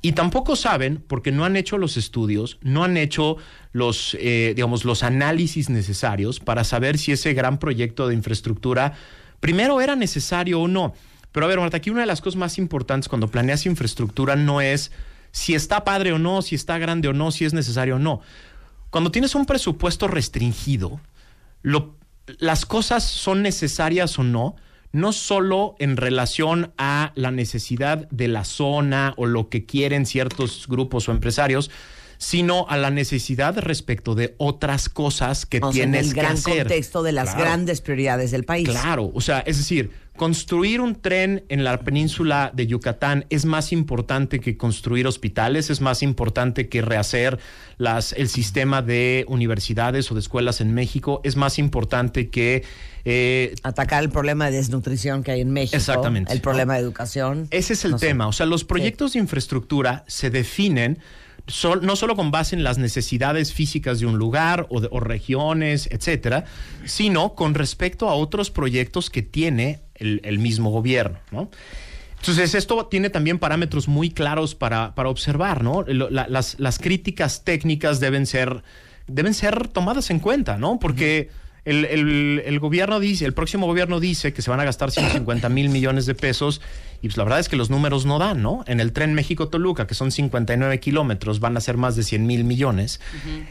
Y 0.00 0.12
tampoco 0.12 0.56
saben 0.56 1.04
porque 1.06 1.30
no 1.30 1.44
han 1.44 1.54
hecho 1.54 1.76
los 1.76 1.98
estudios, 1.98 2.58
no 2.62 2.82
han 2.82 2.96
hecho 2.96 3.36
los, 3.72 4.16
eh, 4.18 4.54
digamos, 4.56 4.86
los 4.86 5.02
análisis 5.02 5.68
necesarios 5.68 6.40
para 6.40 6.64
saber 6.64 6.96
si 6.96 7.12
ese 7.12 7.34
gran 7.34 7.58
proyecto 7.58 8.08
de 8.08 8.14
infraestructura 8.14 8.94
primero 9.40 9.80
era 9.82 9.96
necesario 9.96 10.60
o 10.60 10.68
no. 10.68 10.94
Pero 11.32 11.44
a 11.44 11.48
ver, 11.50 11.60
Marta, 11.60 11.76
aquí 11.76 11.90
una 11.90 12.00
de 12.00 12.06
las 12.06 12.22
cosas 12.22 12.38
más 12.38 12.56
importantes 12.56 13.08
cuando 13.08 13.28
planeas 13.28 13.66
infraestructura 13.66 14.36
no 14.36 14.62
es 14.62 14.92
si 15.32 15.54
está 15.54 15.84
padre 15.84 16.14
o 16.14 16.18
no, 16.18 16.40
si 16.40 16.54
está 16.54 16.78
grande 16.78 17.08
o 17.08 17.12
no, 17.12 17.30
si 17.32 17.44
es 17.44 17.52
necesario 17.52 17.96
o 17.96 17.98
no. 17.98 18.22
Cuando 18.88 19.10
tienes 19.10 19.34
un 19.34 19.44
presupuesto 19.44 20.08
restringido, 20.08 20.98
las 22.38 22.64
cosas 22.64 23.04
son 23.04 23.42
necesarias 23.42 24.18
o 24.18 24.22
no, 24.22 24.56
no 24.96 25.12
solo 25.12 25.76
en 25.78 25.98
relación 25.98 26.72
a 26.78 27.12
la 27.16 27.30
necesidad 27.30 28.08
de 28.08 28.28
la 28.28 28.44
zona 28.44 29.12
o 29.18 29.26
lo 29.26 29.50
que 29.50 29.66
quieren 29.66 30.06
ciertos 30.06 30.66
grupos 30.66 31.10
o 31.10 31.12
empresarios, 31.12 31.70
sino 32.16 32.66
a 32.70 32.78
la 32.78 32.90
necesidad 32.90 33.58
respecto 33.58 34.14
de 34.14 34.34
otras 34.38 34.88
cosas 34.88 35.44
que 35.44 35.60
tienes 35.60 36.14
que 36.14 36.20
hacer. 36.22 36.28
el 36.28 36.44
gran 36.44 36.64
contexto 36.64 37.02
de 37.02 37.12
las 37.12 37.36
grandes 37.36 37.82
prioridades 37.82 38.30
del 38.30 38.44
país. 38.44 38.66
Claro, 38.66 39.10
o 39.12 39.20
sea, 39.20 39.40
es 39.40 39.58
decir, 39.58 39.90
construir 40.16 40.80
un 40.80 40.94
tren 40.94 41.44
en 41.48 41.64
la 41.64 41.80
península 41.80 42.50
de 42.54 42.66
Yucatán 42.66 43.26
es 43.30 43.44
más 43.44 43.72
importante 43.72 44.40
que 44.40 44.56
construir 44.56 45.06
hospitales, 45.06 45.70
es 45.70 45.80
más 45.80 46.02
importante 46.02 46.68
que 46.68 46.82
rehacer 46.82 47.38
las, 47.78 48.12
el 48.12 48.28
sistema 48.28 48.82
de 48.82 49.24
universidades 49.28 50.10
o 50.10 50.14
de 50.14 50.20
escuelas 50.20 50.60
en 50.60 50.74
México, 50.74 51.20
es 51.24 51.36
más 51.36 51.58
importante 51.58 52.30
que 52.30 52.64
eh, 53.08 53.54
Atacar 53.62 54.02
el 54.02 54.10
problema 54.10 54.50
de 54.50 54.56
desnutrición 54.56 55.22
que 55.22 55.30
hay 55.30 55.40
en 55.40 55.52
México. 55.52 55.76
Exactamente. 55.76 56.32
El 56.32 56.40
problema 56.40 56.74
de 56.74 56.80
educación. 56.80 57.46
Ese 57.52 57.74
es 57.74 57.84
el 57.84 57.96
tema. 57.96 58.26
O 58.26 58.32
sea, 58.32 58.46
los 58.46 58.64
proyectos 58.64 59.12
de 59.12 59.20
infraestructura 59.20 60.04
se 60.08 60.28
definen 60.28 60.98
no 61.82 61.96
solo 61.96 62.16
con 62.16 62.30
base 62.30 62.56
en 62.56 62.64
las 62.64 62.78
necesidades 62.78 63.52
físicas 63.52 64.00
de 64.00 64.06
un 64.06 64.18
lugar 64.18 64.66
o, 64.70 64.80
de, 64.80 64.88
regiones, 64.98 65.88
etcétera, 65.92 66.44
sino 66.84 67.34
con 67.34 67.54
respecto 67.54 68.08
a 68.08 68.14
otros 68.14 68.50
proyectos 68.50 69.10
que 69.10 69.22
tiene 69.22 69.85
el, 69.98 70.38
mismo 70.38 70.70
gobierno, 70.70 71.18
¿no? 71.30 71.50
Entonces, 72.18 72.54
esto 72.54 72.86
tiene 72.86 73.10
también 73.10 73.38
parámetros 73.38 73.88
muy 73.88 74.10
claros 74.10 74.54
para, 74.54 74.94
para 74.94 75.08
observar, 75.10 75.62
¿no? 75.62 75.84
las, 75.86 76.58
las, 76.58 76.78
críticas 76.78 77.44
técnicas 77.44 78.00
deben 78.00 78.26
ser, 78.26 78.62
deben 79.06 79.34
ser 79.34 79.68
tomadas 79.68 80.10
en 80.10 80.18
cuenta, 80.18 80.56
¿no? 80.56 80.78
Porque 80.80 81.30
el, 81.66 82.58
gobierno 82.60 83.00
dice, 83.00 83.24
el 83.24 83.34
próximo 83.34 83.66
gobierno 83.66 83.98
dice 83.98 84.32
que 84.32 84.40
se 84.40 84.50
van 84.50 84.60
a 84.60 84.64
gastar 84.64 84.92
150 84.92 85.48
mil 85.48 85.68
millones 85.68 86.06
de 86.06 86.14
pesos 86.14 86.60
y 87.02 87.08
pues 87.08 87.16
la 87.16 87.24
verdad 87.24 87.40
es 87.40 87.48
que 87.48 87.56
los 87.56 87.70
números 87.70 88.06
no 88.06 88.18
dan, 88.18 88.40
¿no? 88.40 88.64
En 88.68 88.80
el 88.80 88.92
tren 88.92 89.14
México-Toluca, 89.14 89.86
que 89.86 89.94
son 89.94 90.12
59 90.12 90.78
kilómetros, 90.80 91.40
van 91.40 91.56
a 91.56 91.60
ser 91.60 91.76
más 91.76 91.96
de 91.96 92.04
100 92.04 92.24
mil 92.24 92.44
millones. 92.44 93.00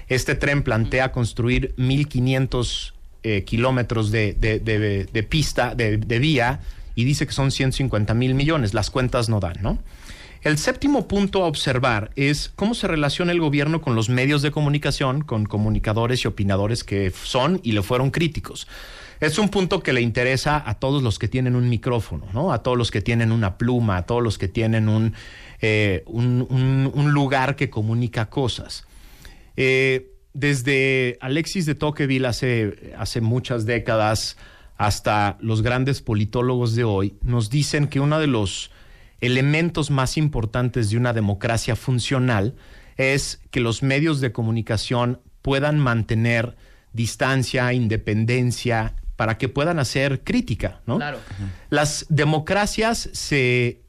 Este 0.08 0.36
tren 0.36 0.64
plantea 0.64 1.12
construir 1.12 1.76
1.500 1.78 2.95
eh, 3.28 3.44
kilómetros 3.44 4.12
de, 4.12 4.34
de, 4.34 5.24
pista, 5.24 5.74
de, 5.74 5.98
vía, 6.20 6.60
y 6.94 7.06
dice 7.06 7.26
que 7.26 7.34
son 7.34 7.50
150 7.50 8.14
mil 8.14 8.36
millones. 8.36 8.76
Las 8.76 8.92
cuentas 8.92 9.30
no 9.30 9.40
dan, 9.40 9.56
¿no? 9.64 9.80
El 10.44 10.60
séptimo 10.60 11.08
punto 11.08 11.44
a 11.44 11.48
observar 11.48 12.12
es 12.16 12.52
cómo 12.56 12.76
se 12.76 12.88
relaciona 12.88 13.32
el 13.32 13.40
gobierno 13.40 13.82
con 13.82 13.96
los 13.96 14.10
medios 14.10 14.44
de 14.44 14.52
comunicación, 14.52 15.24
con 15.24 15.46
comunicadores 15.46 16.24
y 16.24 16.28
opinadores 16.28 16.84
que 16.84 17.10
son 17.10 17.60
y 17.64 17.72
le 17.72 17.82
fueron 17.82 18.12
críticos. 18.12 18.68
Es 19.20 19.40
un 19.40 19.50
punto 19.50 19.82
que 19.82 19.92
le 19.92 20.02
interesa 20.02 20.62
a 20.64 20.76
todos 20.76 21.02
los 21.02 21.18
que 21.18 21.28
tienen 21.28 21.56
un 21.56 21.68
micrófono, 21.68 22.28
¿no? 22.32 22.52
A 22.52 22.62
todos 22.62 22.78
los 22.78 22.92
que 22.92 23.02
tienen 23.02 23.32
una 23.32 23.58
pluma, 23.58 23.98
a 23.98 24.06
todos 24.06 24.22
los 24.22 24.38
que 24.38 24.48
tienen 24.48 24.88
un, 24.88 25.16
eh, 25.62 26.04
un, 26.06 27.12
lugar 27.12 27.56
que 27.56 27.72
comunica 27.72 28.30
cosas. 28.30 28.86
Eh, 29.58 30.12
desde 30.36 31.18
Alexis 31.22 31.66
de 31.66 31.76
Tocqueville 31.76 32.28
hace, 32.28 32.94
hace 32.98 33.22
muchas 33.22 33.66
décadas 33.66 34.38
hasta 34.78 35.38
los 35.40 35.62
grandes 35.62 36.02
politólogos 36.02 36.76
de 36.76 36.84
hoy, 36.84 37.16
nos 37.22 37.50
dicen 37.50 37.88
que 37.88 38.02
uno 38.02 38.20
de 38.20 38.28
los 38.28 38.70
elementos 39.22 39.90
más 39.90 40.18
importantes 40.18 40.90
de 40.90 40.98
una 40.98 41.14
democracia 41.14 41.78
funcional 41.78 42.56
es 42.98 43.42
que 43.50 43.62
los 43.62 43.82
medios 43.82 44.20
de 44.20 44.34
comunicación 44.34 45.22
puedan 45.42 45.80
mantener 45.80 46.58
distancia, 46.92 47.72
independencia, 47.72 48.96
para 49.16 49.38
que 49.38 49.48
puedan 49.48 49.80
hacer 49.80 50.22
crítica, 50.26 50.82
¿no? 50.86 50.98
Claro. 50.98 51.20
Las 51.70 52.06
democracias 52.10 53.10
se, 53.14 53.82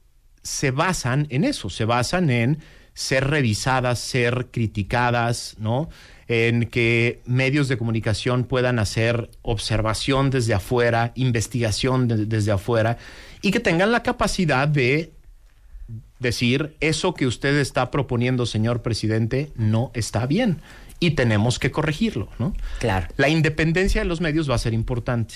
se 0.42 0.70
basan 0.70 1.26
en 1.30 1.42
eso, 1.42 1.70
se 1.70 1.84
basan 1.84 2.30
en 2.30 2.58
ser 2.94 3.28
revisadas, 3.28 3.98
ser 3.98 4.48
criticadas, 4.52 5.56
¿no? 5.58 5.88
En 6.28 6.66
que 6.66 7.20
medios 7.24 7.68
de 7.68 7.76
comunicación 7.76 8.44
puedan 8.44 8.78
hacer 8.80 9.30
observación 9.42 10.30
desde 10.30 10.54
afuera, 10.54 11.12
investigación 11.14 12.28
desde 12.28 12.50
afuera 12.50 12.98
y 13.42 13.52
que 13.52 13.60
tengan 13.60 13.92
la 13.92 14.02
capacidad 14.02 14.66
de 14.66 15.12
decir, 16.18 16.74
eso 16.80 17.14
que 17.14 17.26
usted 17.26 17.56
está 17.58 17.90
proponiendo, 17.90 18.46
señor 18.46 18.82
presidente, 18.82 19.52
no 19.56 19.90
está 19.94 20.26
bien. 20.26 20.60
y 20.98 21.10
tenemos 21.10 21.58
que 21.58 21.70
corregirlo, 21.70 22.28
¿no? 22.38 22.54
Claro. 22.78 23.08
La 23.16 23.28
independencia 23.28 24.00
de 24.00 24.06
los 24.06 24.20
medios 24.20 24.48
va 24.48 24.54
a 24.54 24.58
ser 24.58 24.72
importante. 24.72 25.34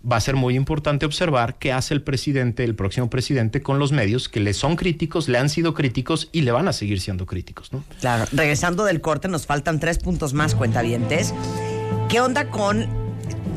Va 0.00 0.16
a 0.16 0.20
ser 0.20 0.36
muy 0.36 0.56
importante 0.56 1.04
observar 1.04 1.56
qué 1.58 1.72
hace 1.72 1.92
el 1.92 2.02
presidente, 2.02 2.64
el 2.64 2.74
próximo 2.74 3.10
presidente, 3.10 3.60
con 3.60 3.78
los 3.78 3.92
medios 3.92 4.28
que 4.28 4.40
le 4.40 4.54
son 4.54 4.76
críticos, 4.76 5.28
le 5.28 5.38
han 5.38 5.50
sido 5.50 5.74
críticos 5.74 6.28
y 6.32 6.42
le 6.42 6.52
van 6.52 6.68
a 6.68 6.72
seguir 6.72 7.00
siendo 7.00 7.26
críticos, 7.26 7.72
¿no? 7.72 7.84
Claro, 8.00 8.24
regresando 8.32 8.84
del 8.84 9.00
corte, 9.00 9.28
nos 9.28 9.46
faltan 9.46 9.78
tres 9.78 9.98
puntos 9.98 10.32
más, 10.32 10.54
cuentavientes. 10.54 11.34
¿Qué 12.08 12.20
onda 12.20 12.48
con 12.48 13.09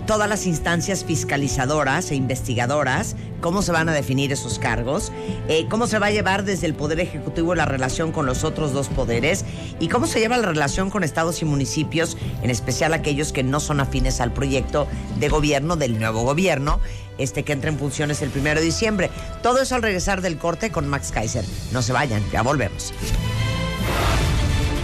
todas 0.06 0.28
las 0.28 0.46
instancias 0.46 1.04
fiscalizadoras 1.04 2.12
e 2.12 2.16
investigadoras, 2.16 3.16
cómo 3.42 3.62
se 3.62 3.72
van 3.72 3.89
a 3.89 3.94
definir 3.94 4.32
esos 4.32 4.60
cargos, 4.60 5.12
eh, 5.48 5.66
cómo 5.70 5.88
se 5.88 6.00
va 6.00 6.08
a 6.08 6.12
llevar 6.12 6.44
desde 6.44 6.68
el 6.68 6.74
Poder 6.74 7.00
Ejecutivo 7.00 7.56
la 7.56 7.66
relación 7.66 8.12
con 8.12 8.26
los 8.26 8.44
otros 8.44 8.74
dos 8.74 8.88
poderes 8.89 9.46
y 9.80 9.88
cómo 9.88 10.08
se 10.08 10.20
lleva 10.20 10.38
la 10.38 10.48
relación 10.48 10.89
con 10.89 11.04
estados 11.04 11.42
y 11.42 11.46
municipios, 11.46 12.18
en 12.42 12.50
especial 12.50 12.94
aquellos 12.94 13.32
que 13.32 13.44
no 13.44 13.60
son 13.60 13.80
afines 13.80 14.20
al 14.22 14.34
proyecto 14.34 14.88
de 15.20 15.30
gobierno 15.30 15.76
del 15.76 16.00
nuevo 16.00 16.24
gobierno, 16.24 16.80
este 17.18 17.44
que 17.44 17.54
entra 17.54 17.70
en 17.70 17.78
funciones 17.78 18.22
el 18.22 18.30
primero 18.30 18.60
de 18.60 18.66
diciembre. 18.66 19.10
Todo 19.42 19.62
eso 19.62 19.76
al 19.76 19.84
regresar 19.84 20.22
del 20.22 20.38
corte 20.38 20.72
con 20.72 20.88
Max 20.88 21.12
Kaiser. 21.12 21.46
No 21.72 21.82
se 21.82 21.94
vayan, 21.94 22.24
ya 22.32 22.42
volvemos. 22.42 22.94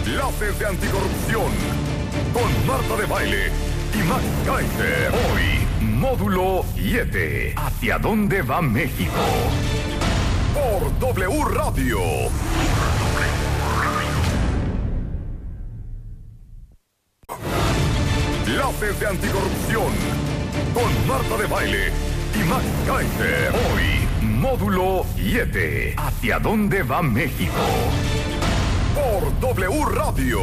De 0.05 0.65
anticorrupción 0.65 1.51
con 2.34 2.97
de 2.99 3.05
Baile 3.05 3.78
Kaiser. 4.45 5.12
Hoy, 5.12 5.67
módulo 5.82 6.63
7. 6.75 7.54
¿Hacia 7.56 7.97
dónde 7.97 8.41
va 8.41 8.62
México? 8.62 9.12
Por 10.54 10.99
W 10.99 11.43
Radio. 11.45 11.99
Clases 18.45 18.99
de 18.99 19.08
anticorrupción 19.08 19.91
con 20.73 21.08
Marta 21.08 21.38
de 21.38 21.47
Baile 21.47 21.91
y 22.36 22.88
Kaiser. 22.88 23.54
Hoy, 23.73 24.08
módulo 24.21 25.06
7. 25.15 25.95
¿Hacia 25.97 26.39
dónde 26.39 26.84
va 26.84 27.02
México? 27.02 27.54
Por 28.93 29.39
W 29.39 29.86
Radio. 29.86 30.39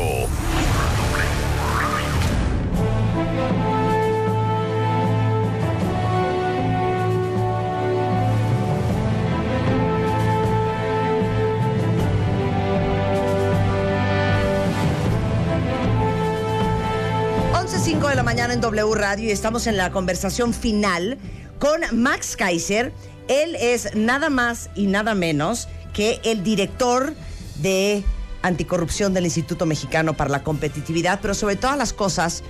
Mañana 18.46 18.54
en 18.54 18.60
W 18.60 18.94
Radio 18.94 19.24
y 19.24 19.32
estamos 19.32 19.66
en 19.66 19.76
la 19.76 19.90
conversación 19.90 20.54
final 20.54 21.18
con 21.58 21.80
Max 22.00 22.36
Kaiser. 22.36 22.92
Él 23.26 23.56
es 23.56 23.96
nada 23.96 24.30
más 24.30 24.70
y 24.76 24.86
nada 24.86 25.16
menos 25.16 25.66
que 25.92 26.20
el 26.22 26.44
director 26.44 27.12
de 27.56 28.04
anticorrupción 28.42 29.12
del 29.12 29.24
Instituto 29.24 29.66
Mexicano 29.66 30.16
para 30.16 30.30
la 30.30 30.44
Competitividad, 30.44 31.18
pero 31.20 31.34
sobre 31.34 31.56
todas 31.56 31.76
las 31.76 31.92
cosas 31.92 32.44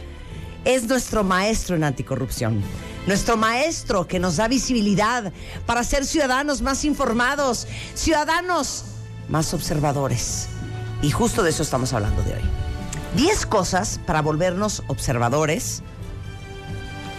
es 0.67 0.87
nuestro 0.87 1.25
maestro 1.25 1.77
en 1.77 1.85
anticorrupción. 1.85 2.61
Nuestro 3.07 3.39
maestro 3.39 4.07
que 4.07 4.19
nos 4.19 4.37
da 4.37 4.49
visibilidad 4.49 5.33
para 5.65 5.83
ser 5.83 6.05
ciudadanos 6.05 6.61
más 6.61 6.85
informados, 6.85 7.67
ciudadanos 7.95 8.85
más 9.31 9.55
observadores. 9.55 10.49
Y 11.01 11.11
justo 11.11 11.43
de 11.43 11.49
eso 11.49 11.63
estamos 11.63 11.95
hablando 11.95 12.23
de 12.23 12.35
hoy. 12.35 12.43
10 13.17 13.47
cosas 13.47 13.99
para 14.05 14.21
volvernos 14.21 14.83
observadores. 14.89 15.83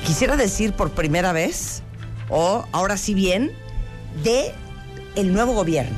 Quisiera 0.06 0.38
decir 0.38 0.74
por 0.74 0.92
primera 0.92 1.34
vez, 1.34 1.84
o 2.30 2.66
ahora 2.72 2.98
sí 2.98 3.14
bien, 3.14 3.52
de 4.24 4.54
el 5.16 5.34
nuevo 5.34 5.54
gobierno. 5.54 5.98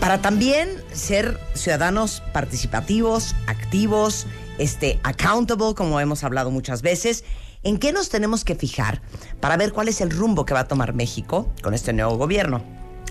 Para 0.00 0.22
también 0.22 0.82
ser 0.92 1.38
ciudadanos 1.54 2.22
participativos, 2.32 3.34
activos, 3.46 4.26
este, 4.58 4.98
accountable, 5.02 5.74
como 5.74 6.00
hemos 6.00 6.24
hablado 6.24 6.50
muchas 6.50 6.82
veces. 6.82 7.24
¿En 7.62 7.78
qué 7.78 7.92
nos 7.92 8.08
tenemos 8.08 8.44
que 8.44 8.54
fijar 8.54 9.02
para 9.40 9.58
ver 9.58 9.72
cuál 9.72 9.88
es 9.88 10.00
el 10.00 10.10
rumbo 10.10 10.46
que 10.46 10.54
va 10.54 10.60
a 10.60 10.68
tomar 10.68 10.94
México 10.94 11.52
con 11.62 11.74
este 11.74 11.92
nuevo 11.92 12.16
gobierno? 12.16 12.62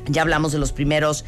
Ya 0.07 0.23
hablamos 0.23 0.51
de 0.51 0.57
los 0.57 0.71
primeros 0.71 1.25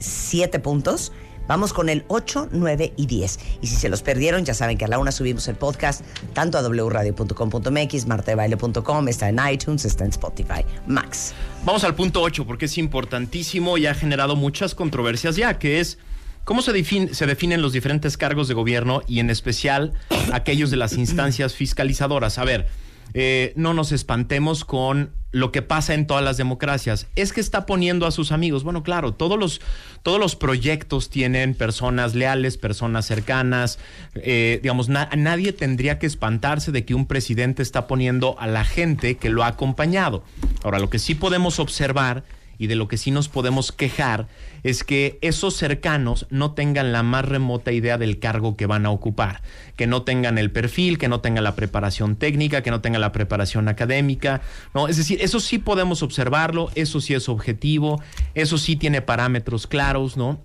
siete 0.00 0.58
puntos. 0.58 1.12
Vamos 1.46 1.72
con 1.72 1.88
el 1.88 2.04
8, 2.08 2.48
9 2.52 2.94
y 2.96 3.06
10. 3.06 3.38
Y 3.60 3.66
si 3.66 3.76
se 3.76 3.88
los 3.88 4.02
perdieron, 4.02 4.44
ya 4.44 4.54
saben 4.54 4.78
que 4.78 4.84
a 4.84 4.88
la 4.88 4.98
una 4.98 5.12
subimos 5.12 5.48
el 5.48 5.56
podcast 5.56 6.04
tanto 6.32 6.58
a 6.58 6.62
wradio.com.mx, 6.62 8.06
martebaile.com, 8.06 9.08
está 9.08 9.28
en 9.28 9.40
iTunes, 9.50 9.84
está 9.84 10.04
en 10.04 10.10
Spotify. 10.10 10.64
Max. 10.86 11.34
Vamos 11.64 11.84
al 11.84 11.94
punto 11.94 12.22
8 12.22 12.46
porque 12.46 12.66
es 12.66 12.78
importantísimo 12.78 13.78
y 13.78 13.86
ha 13.86 13.94
generado 13.94 14.36
muchas 14.36 14.74
controversias 14.74 15.36
ya, 15.36 15.58
que 15.58 15.80
es 15.80 15.98
cómo 16.44 16.62
se, 16.62 16.72
defin 16.72 17.14
se 17.14 17.26
definen 17.26 17.62
los 17.62 17.72
diferentes 17.72 18.16
cargos 18.16 18.48
de 18.48 18.54
gobierno 18.54 19.02
y 19.06 19.20
en 19.20 19.30
especial 19.30 19.92
aquellos 20.32 20.70
de 20.70 20.76
las 20.76 20.94
instancias 20.94 21.54
fiscalizadoras. 21.54 22.38
A 22.38 22.44
ver, 22.44 22.68
eh, 23.14 23.52
no 23.56 23.74
nos 23.74 23.92
espantemos 23.92 24.64
con 24.64 25.12
lo 25.34 25.50
que 25.50 25.62
pasa 25.62 25.94
en 25.94 26.06
todas 26.06 26.22
las 26.22 26.36
democracias. 26.36 27.08
Es 27.16 27.32
que 27.32 27.40
está 27.40 27.66
poniendo 27.66 28.06
a 28.06 28.12
sus 28.12 28.30
amigos. 28.30 28.62
Bueno, 28.62 28.84
claro, 28.84 29.14
todos 29.14 29.36
los, 29.36 29.60
todos 30.04 30.20
los 30.20 30.36
proyectos 30.36 31.10
tienen 31.10 31.54
personas 31.54 32.14
leales, 32.14 32.56
personas 32.56 33.04
cercanas. 33.04 33.80
Eh, 34.14 34.60
digamos, 34.62 34.88
na 34.88 35.10
nadie 35.16 35.52
tendría 35.52 35.98
que 35.98 36.06
espantarse 36.06 36.70
de 36.70 36.84
que 36.84 36.94
un 36.94 37.06
presidente 37.06 37.64
está 37.64 37.88
poniendo 37.88 38.38
a 38.38 38.46
la 38.46 38.64
gente 38.64 39.16
que 39.16 39.28
lo 39.28 39.42
ha 39.42 39.48
acompañado. 39.48 40.22
Ahora, 40.62 40.78
lo 40.78 40.88
que 40.88 41.00
sí 41.00 41.16
podemos 41.16 41.58
observar 41.58 42.22
y 42.58 42.66
de 42.66 42.74
lo 42.74 42.88
que 42.88 42.96
sí 42.96 43.10
nos 43.10 43.28
podemos 43.28 43.72
quejar 43.72 44.28
es 44.62 44.84
que 44.84 45.18
esos 45.20 45.54
cercanos 45.56 46.26
no 46.30 46.52
tengan 46.52 46.92
la 46.92 47.02
más 47.02 47.24
remota 47.24 47.72
idea 47.72 47.98
del 47.98 48.18
cargo 48.18 48.56
que 48.56 48.66
van 48.66 48.86
a 48.86 48.90
ocupar, 48.90 49.42
que 49.76 49.86
no 49.86 50.02
tengan 50.02 50.38
el 50.38 50.50
perfil, 50.50 50.98
que 50.98 51.08
no 51.08 51.20
tengan 51.20 51.44
la 51.44 51.54
preparación 51.54 52.16
técnica, 52.16 52.62
que 52.62 52.70
no 52.70 52.80
tengan 52.80 53.00
la 53.00 53.12
preparación 53.12 53.68
académica, 53.68 54.40
¿no? 54.74 54.88
Es 54.88 54.96
decir, 54.96 55.18
eso 55.20 55.40
sí 55.40 55.58
podemos 55.58 56.02
observarlo, 56.02 56.70
eso 56.74 57.00
sí 57.00 57.14
es 57.14 57.28
objetivo, 57.28 58.02
eso 58.34 58.58
sí 58.58 58.76
tiene 58.76 59.02
parámetros 59.02 59.66
claros, 59.66 60.16
¿no? 60.16 60.40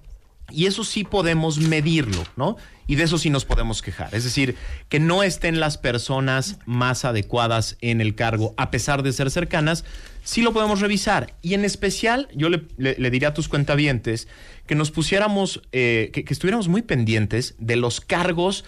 Y 0.52 0.66
eso 0.66 0.84
sí 0.84 1.04
podemos 1.04 1.60
medirlo, 1.60 2.24
¿no? 2.36 2.58
Y 2.88 2.96
de 2.96 3.04
eso 3.04 3.18
sí 3.18 3.30
nos 3.30 3.46
podemos 3.46 3.82
quejar. 3.82 4.14
Es 4.14 4.24
decir, 4.24 4.56
que 4.90 5.00
no 5.00 5.22
estén 5.24 5.60
las 5.60 5.78
personas 5.78 6.58
más 6.66 7.06
adecuadas 7.06 7.78
en 7.82 8.02
el 8.02 8.16
cargo, 8.16 8.54
a 8.58 8.72
pesar 8.72 9.04
de 9.04 9.14
ser 9.14 9.30
cercanas, 9.30 9.86
sí 10.24 10.42
lo 10.42 10.54
podemos 10.54 10.80
revisar. 10.80 11.36
Y 11.42 11.54
en 11.54 11.66
especial, 11.66 12.28
yo 12.34 12.50
le, 12.50 12.64
le, 12.78 12.96
le 12.98 13.12
diría 13.12 13.30
a 13.30 13.34
tus 13.34 13.48
cuentavientes 13.48 14.28
que 14.66 14.76
nos 14.76 14.92
pusiéramos, 14.92 15.62
eh, 15.72 16.10
que, 16.14 16.24
que 16.24 16.34
estuviéramos 16.34 16.68
muy 16.68 16.82
pendientes 16.82 17.56
de 17.60 17.76
los 17.76 18.02
cargos 18.02 18.66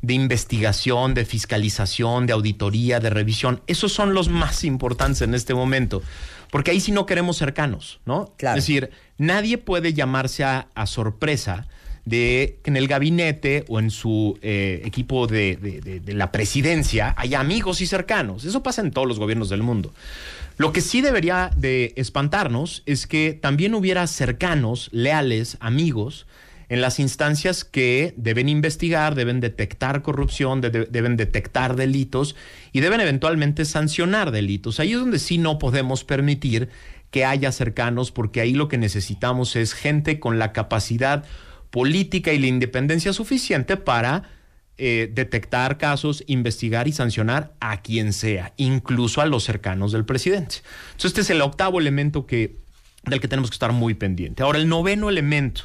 de 0.00 0.14
investigación, 0.14 1.14
de 1.14 1.24
fiscalización, 1.24 2.26
de 2.26 2.32
auditoría, 2.32 3.00
de 3.00 3.10
revisión. 3.10 3.62
Esos 3.66 3.92
son 3.92 4.14
los 4.14 4.28
más 4.28 4.64
importantes 4.64 5.22
en 5.22 5.34
este 5.34 5.54
momento. 5.54 6.02
Porque 6.50 6.70
ahí 6.70 6.80
sí 6.80 6.92
no 6.92 7.04
queremos 7.04 7.36
cercanos, 7.36 8.00
¿no? 8.06 8.32
Claro. 8.38 8.58
Es 8.58 8.64
decir, 8.64 8.90
nadie 9.18 9.58
puede 9.58 9.92
llamarse 9.92 10.44
a, 10.44 10.66
sorpresa 10.86 11.66
de 12.04 12.58
que 12.62 12.70
en 12.70 12.76
el 12.76 12.88
gabinete 12.88 13.64
o 13.68 13.78
en 13.78 13.90
su 13.90 14.38
eh, 14.40 14.80
equipo 14.84 15.26
de, 15.26 15.56
de, 15.56 16.14
la 16.14 16.32
presidencia 16.32 17.14
haya 17.18 17.38
amigos 17.38 17.82
y 17.82 17.86
cercanos. 17.86 18.44
Eso 18.44 18.62
pasa 18.62 18.80
en 18.80 18.92
todos 18.92 19.06
los 19.06 19.18
gobiernos 19.18 19.50
del 19.50 19.62
mundo. 19.62 19.92
Lo 20.56 20.72
que 20.72 20.80
sí 20.80 21.02
debería 21.02 21.50
de 21.54 21.92
espantarnos 21.96 22.82
es 22.86 23.06
que 23.06 23.34
también 23.34 23.74
hubiera 23.74 24.06
cercanos, 24.06 24.88
leales, 24.90 25.58
amigos, 25.60 26.26
en 26.68 26.80
las 26.80 26.98
instancias 26.98 27.64
que 27.64 28.12
deben 28.16 28.48
investigar, 28.48 29.14
deben 29.14 29.40
detectar 29.40 30.02
corrupción, 30.02 30.60
de, 30.60 30.70
de, 30.70 30.84
deben 30.84 31.16
detectar 31.16 31.76
delitos 31.76 32.36
y 32.72 32.80
deben 32.80 33.00
eventualmente 33.00 33.64
sancionar 33.64 34.30
delitos. 34.30 34.78
Ahí 34.80 34.92
es 34.92 34.98
donde 34.98 35.18
sí 35.18 35.38
no 35.38 35.58
podemos 35.58 36.04
permitir 36.04 36.68
que 37.10 37.24
haya 37.24 37.52
cercanos, 37.52 38.10
porque 38.10 38.40
ahí 38.40 38.52
lo 38.52 38.68
que 38.68 38.78
necesitamos 38.78 39.56
es 39.56 39.72
gente 39.72 40.20
con 40.20 40.38
la 40.38 40.52
capacidad 40.52 41.24
política 41.70 42.32
y 42.32 42.38
la 42.38 42.46
independencia 42.46 43.12
suficiente 43.12 43.76
para 43.76 44.30
eh, 44.76 45.10
detectar 45.12 45.76
casos, 45.76 46.22
investigar 46.26 46.86
y 46.86 46.92
sancionar 46.92 47.52
a 47.60 47.82
quien 47.82 48.12
sea, 48.12 48.52
incluso 48.56 49.20
a 49.20 49.26
los 49.26 49.44
cercanos 49.44 49.92
del 49.92 50.04
presidente. 50.04 50.56
Entonces, 50.92 51.10
este 51.10 51.20
es 51.22 51.30
el 51.30 51.40
octavo 51.40 51.80
elemento 51.80 52.26
que, 52.26 52.56
del 53.04 53.20
que 53.20 53.28
tenemos 53.28 53.50
que 53.50 53.54
estar 53.54 53.72
muy 53.72 53.94
pendiente. 53.94 54.42
Ahora, 54.42 54.58
el 54.58 54.68
noveno 54.68 55.08
elemento 55.08 55.64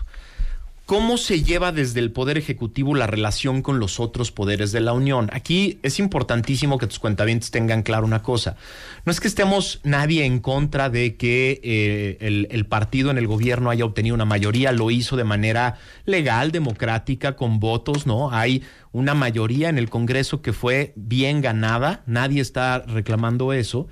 ¿Cómo 0.85 1.15
se 1.17 1.43
lleva 1.43 1.71
desde 1.71 2.01
el 2.01 2.11
Poder 2.11 2.37
Ejecutivo 2.37 2.93
la 2.93 3.07
relación 3.07 3.61
con 3.61 3.79
los 3.79 4.01
otros 4.01 4.33
poderes 4.33 4.73
de 4.73 4.81
la 4.81 4.91
Unión? 4.91 5.29
Aquí 5.31 5.79
es 5.81 5.97
importantísimo 5.97 6.77
que 6.77 6.87
tus 6.87 6.99
cuentavientes 6.99 7.51
tengan 7.51 7.83
claro 7.83 8.05
una 8.05 8.21
cosa. 8.21 8.57
No 9.05 9.11
es 9.13 9.21
que 9.21 9.29
estemos 9.29 9.79
nadie 9.83 10.25
en 10.25 10.39
contra 10.39 10.89
de 10.89 11.15
que 11.15 11.61
eh, 11.63 12.17
el, 12.19 12.49
el 12.51 12.65
partido 12.65 13.11
en 13.11 13.17
el 13.17 13.27
gobierno 13.27 13.69
haya 13.69 13.85
obtenido 13.85 14.13
una 14.13 14.25
mayoría, 14.25 14.73
lo 14.73 14.91
hizo 14.91 15.15
de 15.15 15.23
manera 15.23 15.79
legal, 16.03 16.51
democrática, 16.51 17.37
con 17.37 17.61
votos, 17.61 18.05
¿no? 18.05 18.31
Hay 18.31 18.61
una 18.91 19.13
mayoría 19.13 19.69
en 19.69 19.77
el 19.77 19.89
Congreso 19.89 20.41
que 20.41 20.51
fue 20.51 20.91
bien 20.97 21.39
ganada, 21.39 22.03
nadie 22.07 22.41
está 22.41 22.79
reclamando 22.79 23.53
eso. 23.53 23.87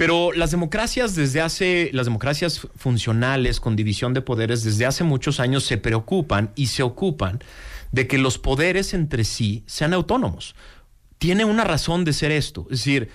Pero 0.00 0.32
las 0.32 0.50
democracias 0.50 1.14
desde 1.14 1.42
hace, 1.42 1.90
las 1.92 2.06
democracias 2.06 2.66
funcionales 2.74 3.60
con 3.60 3.76
división 3.76 4.14
de 4.14 4.22
poderes 4.22 4.64
desde 4.64 4.86
hace 4.86 5.04
muchos 5.04 5.40
años 5.40 5.64
se 5.64 5.76
preocupan 5.76 6.52
y 6.54 6.68
se 6.68 6.82
ocupan 6.82 7.40
de 7.92 8.06
que 8.06 8.16
los 8.16 8.38
poderes 8.38 8.94
entre 8.94 9.24
sí 9.24 9.62
sean 9.66 9.92
autónomos. 9.92 10.54
Tiene 11.18 11.44
una 11.44 11.64
razón 11.64 12.06
de 12.06 12.14
ser 12.14 12.32
esto. 12.32 12.62
Es 12.70 12.78
decir, 12.78 13.10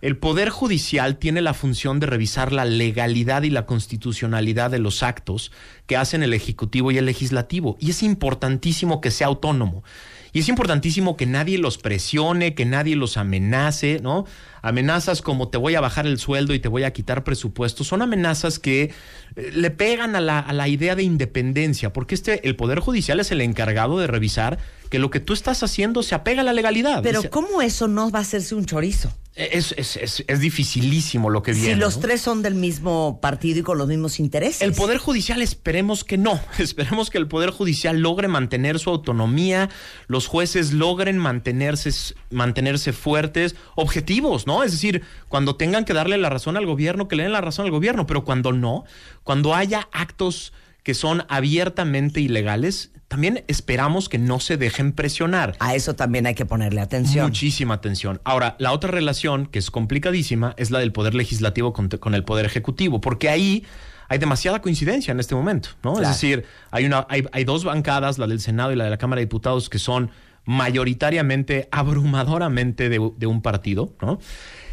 el 0.00 0.16
Poder 0.16 0.48
Judicial 0.48 1.18
tiene 1.18 1.42
la 1.42 1.52
función 1.52 2.00
de 2.00 2.06
revisar 2.06 2.52
la 2.52 2.64
legalidad 2.64 3.42
y 3.42 3.50
la 3.50 3.66
constitucionalidad 3.66 4.70
de 4.70 4.78
los 4.78 5.02
actos 5.02 5.52
que 5.86 5.98
hacen 5.98 6.22
el 6.22 6.32
Ejecutivo 6.32 6.90
y 6.90 6.96
el 6.96 7.04
Legislativo. 7.04 7.76
Y 7.80 7.90
es 7.90 8.02
importantísimo 8.02 9.02
que 9.02 9.10
sea 9.10 9.26
autónomo. 9.26 9.84
Y 10.32 10.38
es 10.38 10.48
importantísimo 10.48 11.18
que 11.18 11.26
nadie 11.26 11.58
los 11.58 11.76
presione, 11.76 12.54
que 12.54 12.64
nadie 12.64 12.96
los 12.96 13.18
amenace, 13.18 14.00
¿no? 14.00 14.24
Amenazas 14.62 15.22
como 15.22 15.48
te 15.48 15.58
voy 15.58 15.74
a 15.74 15.80
bajar 15.80 16.06
el 16.06 16.18
sueldo 16.18 16.54
y 16.54 16.60
te 16.60 16.68
voy 16.68 16.84
a 16.84 16.92
quitar 16.92 17.24
presupuesto, 17.24 17.84
son 17.84 18.02
amenazas 18.02 18.58
que 18.58 18.92
eh, 19.36 19.50
le 19.52 19.70
pegan 19.70 20.16
a 20.16 20.20
la, 20.20 20.38
a 20.38 20.52
la 20.52 20.68
idea 20.68 20.96
de 20.96 21.02
independencia, 21.02 21.92
porque 21.92 22.14
este, 22.14 22.46
el 22.46 22.56
Poder 22.56 22.80
Judicial 22.80 23.20
es 23.20 23.30
el 23.30 23.40
encargado 23.40 23.98
de 23.98 24.06
revisar 24.06 24.58
que 24.90 24.98
lo 24.98 25.10
que 25.10 25.20
tú 25.20 25.32
estás 25.32 25.62
haciendo 25.62 26.02
se 26.02 26.14
apega 26.14 26.40
a 26.40 26.44
la 26.44 26.52
legalidad. 26.52 27.02
Pero 27.02 27.22
¿cómo 27.30 27.62
eso 27.62 27.86
no 27.88 28.10
va 28.10 28.18
a 28.18 28.22
hacerse 28.22 28.54
un 28.54 28.66
chorizo? 28.66 29.12
es, 29.36 29.74
es, 29.78 29.96
es, 29.96 30.24
es 30.26 30.40
dificilísimo 30.40 31.30
lo 31.30 31.42
que 31.42 31.52
viene. 31.52 31.74
si 31.74 31.80
los 31.80 31.96
¿no? 31.96 32.02
tres 32.02 32.20
son 32.20 32.42
del 32.42 32.54
mismo 32.54 33.20
partido 33.20 33.60
y 33.60 33.62
con 33.62 33.78
los 33.78 33.88
mismos 33.88 34.18
intereses. 34.18 34.60
El 34.60 34.72
Poder 34.72 34.98
Judicial 34.98 35.40
esperemos 35.40 36.04
que 36.04 36.18
no. 36.18 36.40
Esperemos 36.58 37.10
que 37.10 37.18
el 37.18 37.28
Poder 37.28 37.50
Judicial 37.50 38.00
logre 38.00 38.28
mantener 38.28 38.78
su 38.78 38.90
autonomía, 38.90 39.70
los 40.08 40.26
jueces 40.26 40.72
logren 40.72 41.18
mantenerse, 41.18 42.14
mantenerse 42.30 42.92
fuertes, 42.92 43.54
objetivos, 43.76 44.46
¿no? 44.46 44.49
Es 44.62 44.72
decir, 44.72 45.02
cuando 45.28 45.56
tengan 45.56 45.84
que 45.84 45.92
darle 45.92 46.18
la 46.18 46.28
razón 46.28 46.56
al 46.56 46.66
gobierno, 46.66 47.08
que 47.08 47.16
le 47.16 47.22
den 47.24 47.32
la 47.32 47.40
razón 47.40 47.66
al 47.66 47.70
gobierno, 47.70 48.06
pero 48.06 48.24
cuando 48.24 48.52
no, 48.52 48.84
cuando 49.24 49.54
haya 49.54 49.88
actos 49.92 50.52
que 50.82 50.94
son 50.94 51.24
abiertamente 51.28 52.20
ilegales, 52.20 52.92
también 53.08 53.44
esperamos 53.48 54.08
que 54.08 54.18
no 54.18 54.38
se 54.38 54.56
dejen 54.56 54.92
presionar. 54.92 55.56
A 55.58 55.74
eso 55.74 55.94
también 55.94 56.26
hay 56.26 56.34
que 56.34 56.46
ponerle 56.46 56.80
atención. 56.80 57.26
Muchísima 57.26 57.74
atención. 57.74 58.20
Ahora, 58.24 58.54
la 58.58 58.72
otra 58.72 58.90
relación, 58.90 59.46
que 59.46 59.58
es 59.58 59.70
complicadísima, 59.70 60.54
es 60.56 60.70
la 60.70 60.78
del 60.78 60.92
Poder 60.92 61.14
Legislativo 61.14 61.72
con, 61.72 61.88
con 61.88 62.14
el 62.14 62.24
Poder 62.24 62.46
Ejecutivo, 62.46 63.00
porque 63.00 63.28
ahí 63.28 63.64
hay 64.08 64.18
demasiada 64.18 64.62
coincidencia 64.62 65.12
en 65.12 65.20
este 65.20 65.34
momento, 65.34 65.70
¿no? 65.82 65.94
Claro. 65.94 66.08
Es 66.08 66.20
decir, 66.20 66.44
hay, 66.70 66.84
una, 66.84 67.06
hay, 67.08 67.24
hay 67.32 67.44
dos 67.44 67.64
bancadas, 67.64 68.18
la 68.18 68.26
del 68.26 68.40
Senado 68.40 68.72
y 68.72 68.76
la 68.76 68.84
de 68.84 68.90
la 68.90 68.98
Cámara 68.98 69.20
de 69.20 69.26
Diputados, 69.26 69.68
que 69.68 69.78
son 69.78 70.10
mayoritariamente, 70.44 71.68
abrumadoramente 71.70 72.88
de, 72.88 72.98
un 72.98 73.42
partido, 73.42 73.94
¿no? 74.00 74.18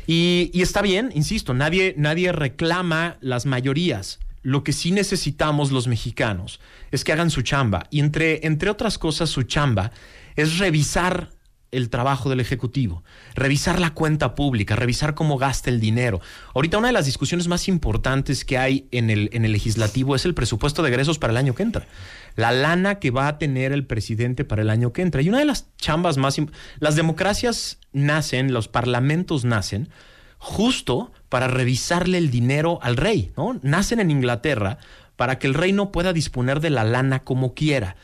Y, 0.06 0.50
y 0.54 0.62
está 0.62 0.82
bien, 0.82 1.12
insisto, 1.14 1.54
nadie, 1.54 1.94
nadie 1.98 2.32
reclama 2.32 3.18
las 3.22 3.46
mayorías. 3.46 4.20
Lo 4.42 4.64
que 4.64 4.72
sí 4.72 4.92
necesitamos 4.92 5.72
los 5.72 5.88
mexicanos 5.88 6.62
es 6.92 7.04
que 7.04 7.12
hagan 7.12 7.30
su 7.30 7.42
chamba. 7.42 7.88
Y 7.90 8.00
entre, 8.00 8.46
entre 8.48 8.70
otras 8.70 8.98
cosas, 8.98 9.30
su 9.30 9.44
chamba 9.44 9.92
es 10.38 10.60
revisar 10.60 11.32
el 11.72 11.90
trabajo 11.90 12.30
del 12.30 12.40
Ejecutivo, 12.40 13.04
revisar 13.36 13.80
la 13.80 13.94
cuenta 13.94 14.36
pública, 14.36 14.76
revisar 14.76 15.16
cómo 15.16 15.38
gasta 15.38 15.70
el 15.70 15.80
dinero. 15.80 16.22
Ahorita 16.54 16.78
una 16.78 16.88
de 16.88 16.94
las 16.94 17.06
discusiones 17.06 17.48
más 17.48 17.68
importantes 17.68 18.46
que 18.46 18.58
hay 18.58 18.88
en 18.92 19.10
el, 19.10 19.30
en 19.34 19.46
el 19.46 19.52
legislativo 19.52 20.16
es 20.16 20.26
el 20.26 20.34
presupuesto 20.34 20.82
de 20.82 20.90
egresos 20.90 21.20
para 21.20 21.32
el 21.32 21.38
año 21.38 21.56
que 21.56 21.64
entra. 21.64 21.88
La 22.36 22.52
lana 22.52 23.00
que 23.00 23.12
va 23.12 23.28
a 23.28 23.38
tener 23.38 23.72
el 23.72 23.86
presidente 23.86 24.46
para 24.46 24.62
el 24.62 24.70
año 24.70 24.94
que 24.94 25.02
entra. 25.02 25.22
Y 25.22 25.30
una 25.30 25.40
de 25.40 25.46
las 25.46 25.68
chambas 25.78 26.18
más... 26.18 26.38
Las 26.80 26.96
democracias 26.96 27.80
nacen, 27.92 28.54
los 28.54 28.68
parlamentos 28.68 29.44
nacen 29.44 29.90
justo 30.38 31.12
para 31.30 31.48
revisarle 31.48 32.18
el 32.18 32.30
dinero 32.30 32.80
al 32.82 32.96
rey, 32.96 33.32
¿no? 33.36 33.60
Nacen 33.64 34.00
en 34.00 34.12
Inglaterra 34.12 34.78
para 35.16 35.40
que 35.40 35.48
el 35.48 35.56
rey 35.56 35.74
no 35.74 35.92
pueda 35.92 36.14
disponer 36.14 36.60
de 36.62 36.70
la 36.70 36.84
lana 36.84 37.24
como 37.24 37.54
quiera. 37.54 37.96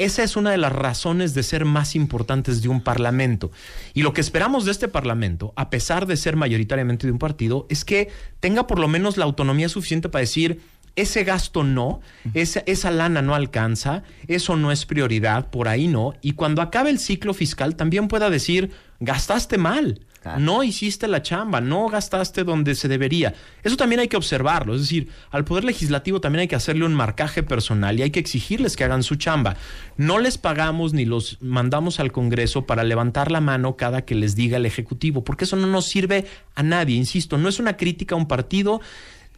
Esa 0.00 0.22
es 0.22 0.34
una 0.34 0.50
de 0.50 0.56
las 0.56 0.72
razones 0.72 1.34
de 1.34 1.42
ser 1.42 1.66
más 1.66 1.94
importantes 1.94 2.62
de 2.62 2.70
un 2.70 2.80
parlamento. 2.80 3.50
Y 3.92 4.00
lo 4.00 4.14
que 4.14 4.22
esperamos 4.22 4.64
de 4.64 4.70
este 4.70 4.88
parlamento, 4.88 5.52
a 5.56 5.68
pesar 5.68 6.06
de 6.06 6.16
ser 6.16 6.36
mayoritariamente 6.36 7.06
de 7.06 7.12
un 7.12 7.18
partido, 7.18 7.66
es 7.68 7.84
que 7.84 8.08
tenga 8.40 8.66
por 8.66 8.78
lo 8.78 8.88
menos 8.88 9.18
la 9.18 9.26
autonomía 9.26 9.68
suficiente 9.68 10.08
para 10.08 10.20
decir, 10.20 10.62
ese 10.96 11.22
gasto 11.22 11.64
no, 11.64 12.00
esa, 12.32 12.60
esa 12.64 12.90
lana 12.90 13.20
no 13.20 13.34
alcanza, 13.34 14.02
eso 14.26 14.56
no 14.56 14.72
es 14.72 14.86
prioridad, 14.86 15.50
por 15.50 15.68
ahí 15.68 15.86
no. 15.86 16.14
Y 16.22 16.32
cuando 16.32 16.62
acabe 16.62 16.88
el 16.88 16.98
ciclo 16.98 17.34
fiscal 17.34 17.76
también 17.76 18.08
pueda 18.08 18.30
decir, 18.30 18.70
gastaste 19.00 19.58
mal. 19.58 20.00
No 20.38 20.62
hiciste 20.62 21.08
la 21.08 21.22
chamba, 21.22 21.60
no 21.60 21.88
gastaste 21.88 22.44
donde 22.44 22.74
se 22.74 22.88
debería. 22.88 23.34
Eso 23.62 23.76
también 23.76 24.00
hay 24.00 24.08
que 24.08 24.18
observarlo. 24.18 24.74
Es 24.74 24.82
decir, 24.82 25.08
al 25.30 25.44
Poder 25.44 25.64
Legislativo 25.64 26.20
también 26.20 26.40
hay 26.40 26.48
que 26.48 26.56
hacerle 26.56 26.84
un 26.84 26.94
marcaje 26.94 27.42
personal 27.42 27.98
y 27.98 28.02
hay 28.02 28.10
que 28.10 28.20
exigirles 28.20 28.76
que 28.76 28.84
hagan 28.84 29.02
su 29.02 29.16
chamba. 29.16 29.56
No 29.96 30.18
les 30.18 30.36
pagamos 30.36 30.92
ni 30.92 31.06
los 31.06 31.38
mandamos 31.40 32.00
al 32.00 32.12
Congreso 32.12 32.66
para 32.66 32.84
levantar 32.84 33.30
la 33.30 33.40
mano 33.40 33.76
cada 33.76 34.04
que 34.04 34.14
les 34.14 34.36
diga 34.36 34.58
el 34.58 34.66
Ejecutivo, 34.66 35.24
porque 35.24 35.44
eso 35.44 35.56
no 35.56 35.66
nos 35.66 35.86
sirve 35.86 36.26
a 36.54 36.62
nadie. 36.62 36.96
Insisto, 36.96 37.38
no 37.38 37.48
es 37.48 37.58
una 37.58 37.76
crítica 37.76 38.14
a 38.14 38.18
un 38.18 38.28
partido, 38.28 38.80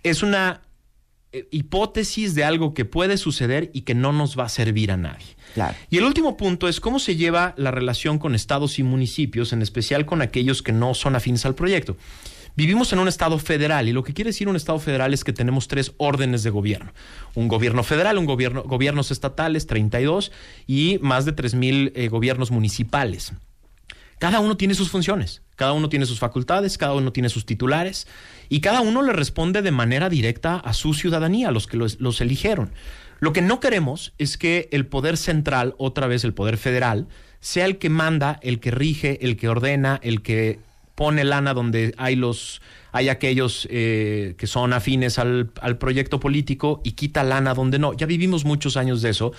es 0.03 0.23
una 0.23 0.63
hipótesis 1.51 2.35
de 2.35 2.45
algo 2.45 2.75
que 2.75 2.85
puede 2.85 3.17
suceder 3.17 3.71
y 3.73 3.83
que 3.83 3.95
no 3.95 4.13
nos 4.13 4.39
va 4.39 4.45
a 4.45 4.49
servir 4.49 4.93
a 4.93 4.97
nadie. 4.97 5.37
Claro. 5.55 5.75
Y 5.91 5.99
el 5.99 6.05
último 6.05 6.37
punto 6.37 6.69
es 6.69 6.81
cómo 6.81 6.99
se 6.99 7.17
lleva 7.17 7.55
la 7.57 7.71
relación 7.71 8.19
con 8.19 8.35
estados 8.35 8.79
y 8.79 8.83
municipios, 8.83 9.53
en 9.53 9.63
especial 9.63 10.07
con 10.07 10.23
aquellos 10.23 10.63
que 10.63 10.73
no 10.73 10.95
son 10.95 11.17
afines 11.17 11.45
al 11.47 11.55
proyecto. 11.55 11.97
Vivimos 12.55 12.93
en 12.93 12.99
un 12.99 13.09
estado 13.09 13.39
federal 13.39 13.89
y 13.89 13.93
lo 13.93 14.05
que 14.05 14.13
quiere 14.13 14.29
decir 14.29 14.47
un 14.47 14.57
estado 14.57 14.79
federal 14.79 15.15
es 15.15 15.25
que 15.25 15.33
tenemos 15.33 15.69
tres 15.69 15.93
órdenes 15.97 16.43
de 16.43 16.51
gobierno. 16.51 16.93
Un 17.35 17.49
gobierno 17.49 17.83
federal, 17.83 18.19
un 18.19 18.27
gobierno, 18.27 18.63
gobiernos 18.65 19.11
estatales, 19.11 19.67
32, 19.67 20.33
y 20.67 20.99
más 21.01 21.25
de 21.25 21.35
3.000 21.35 21.93
eh, 21.95 22.09
gobiernos 22.09 22.51
municipales. 22.51 23.33
Cada 24.23 24.39
uno 24.39 24.57
tiene 24.57 24.77
sus 24.77 24.89
funciones, 24.89 25.43
cada 25.57 25.73
uno 25.73 25.89
tiene 25.89 26.07
sus 26.07 26.21
facultades, 26.21 26.79
cada 26.79 26.95
uno 26.95 27.13
tiene 27.13 27.29
sus 27.29 27.45
titulares 27.45 28.07
y 28.49 28.61
cada 28.61 28.81
uno 28.81 29.03
le 29.03 29.13
responde 29.13 29.63
de 29.63 29.73
manera 29.73 30.09
directa 30.09 30.59
a 30.59 30.75
su 30.75 30.95
ciudadanía, 30.95 31.49
a 31.49 31.51
los 31.51 31.67
que 31.67 31.77
los, 31.77 31.99
los 32.01 32.21
eligieron. 32.21 32.71
Lo 33.19 33.33
que 33.33 33.43
no 33.43 33.59
queremos 33.59 34.13
es 34.19 34.39
que 34.39 34.69
el 34.71 34.87
poder 34.87 35.17
central, 35.17 35.75
otra 35.77 36.07
vez 36.07 36.23
el 36.23 36.35
poder 36.35 36.57
federal, 36.57 37.09
sea 37.41 37.65
el 37.65 37.79
que 37.79 37.89
manda, 37.89 38.39
el 38.43 38.61
que 38.61 38.71
rige, 38.71 39.19
el 39.27 39.37
que 39.37 39.49
ordena, 39.49 39.99
el 40.05 40.23
que 40.23 40.61
pone 40.95 41.25
lana 41.25 41.53
donde 41.53 41.93
hay 41.99 42.15
los 42.15 42.63
hay 42.93 43.09
aquellos 43.09 43.67
eh, 43.71 44.35
que 44.37 44.47
son 44.47 44.75
afines 44.75 45.19
al, 45.19 45.51
proyecto 45.79 46.21
político 46.21 46.83
y 46.85 46.93
quita 46.93 47.25
lana 47.25 47.55
donde 47.55 47.79
no. 47.79 47.95
Ya 47.95 48.07
vivimos 48.07 48.45
muchos 48.45 48.77
años 48.77 49.01
de 49.01 49.11
eso 49.11 49.33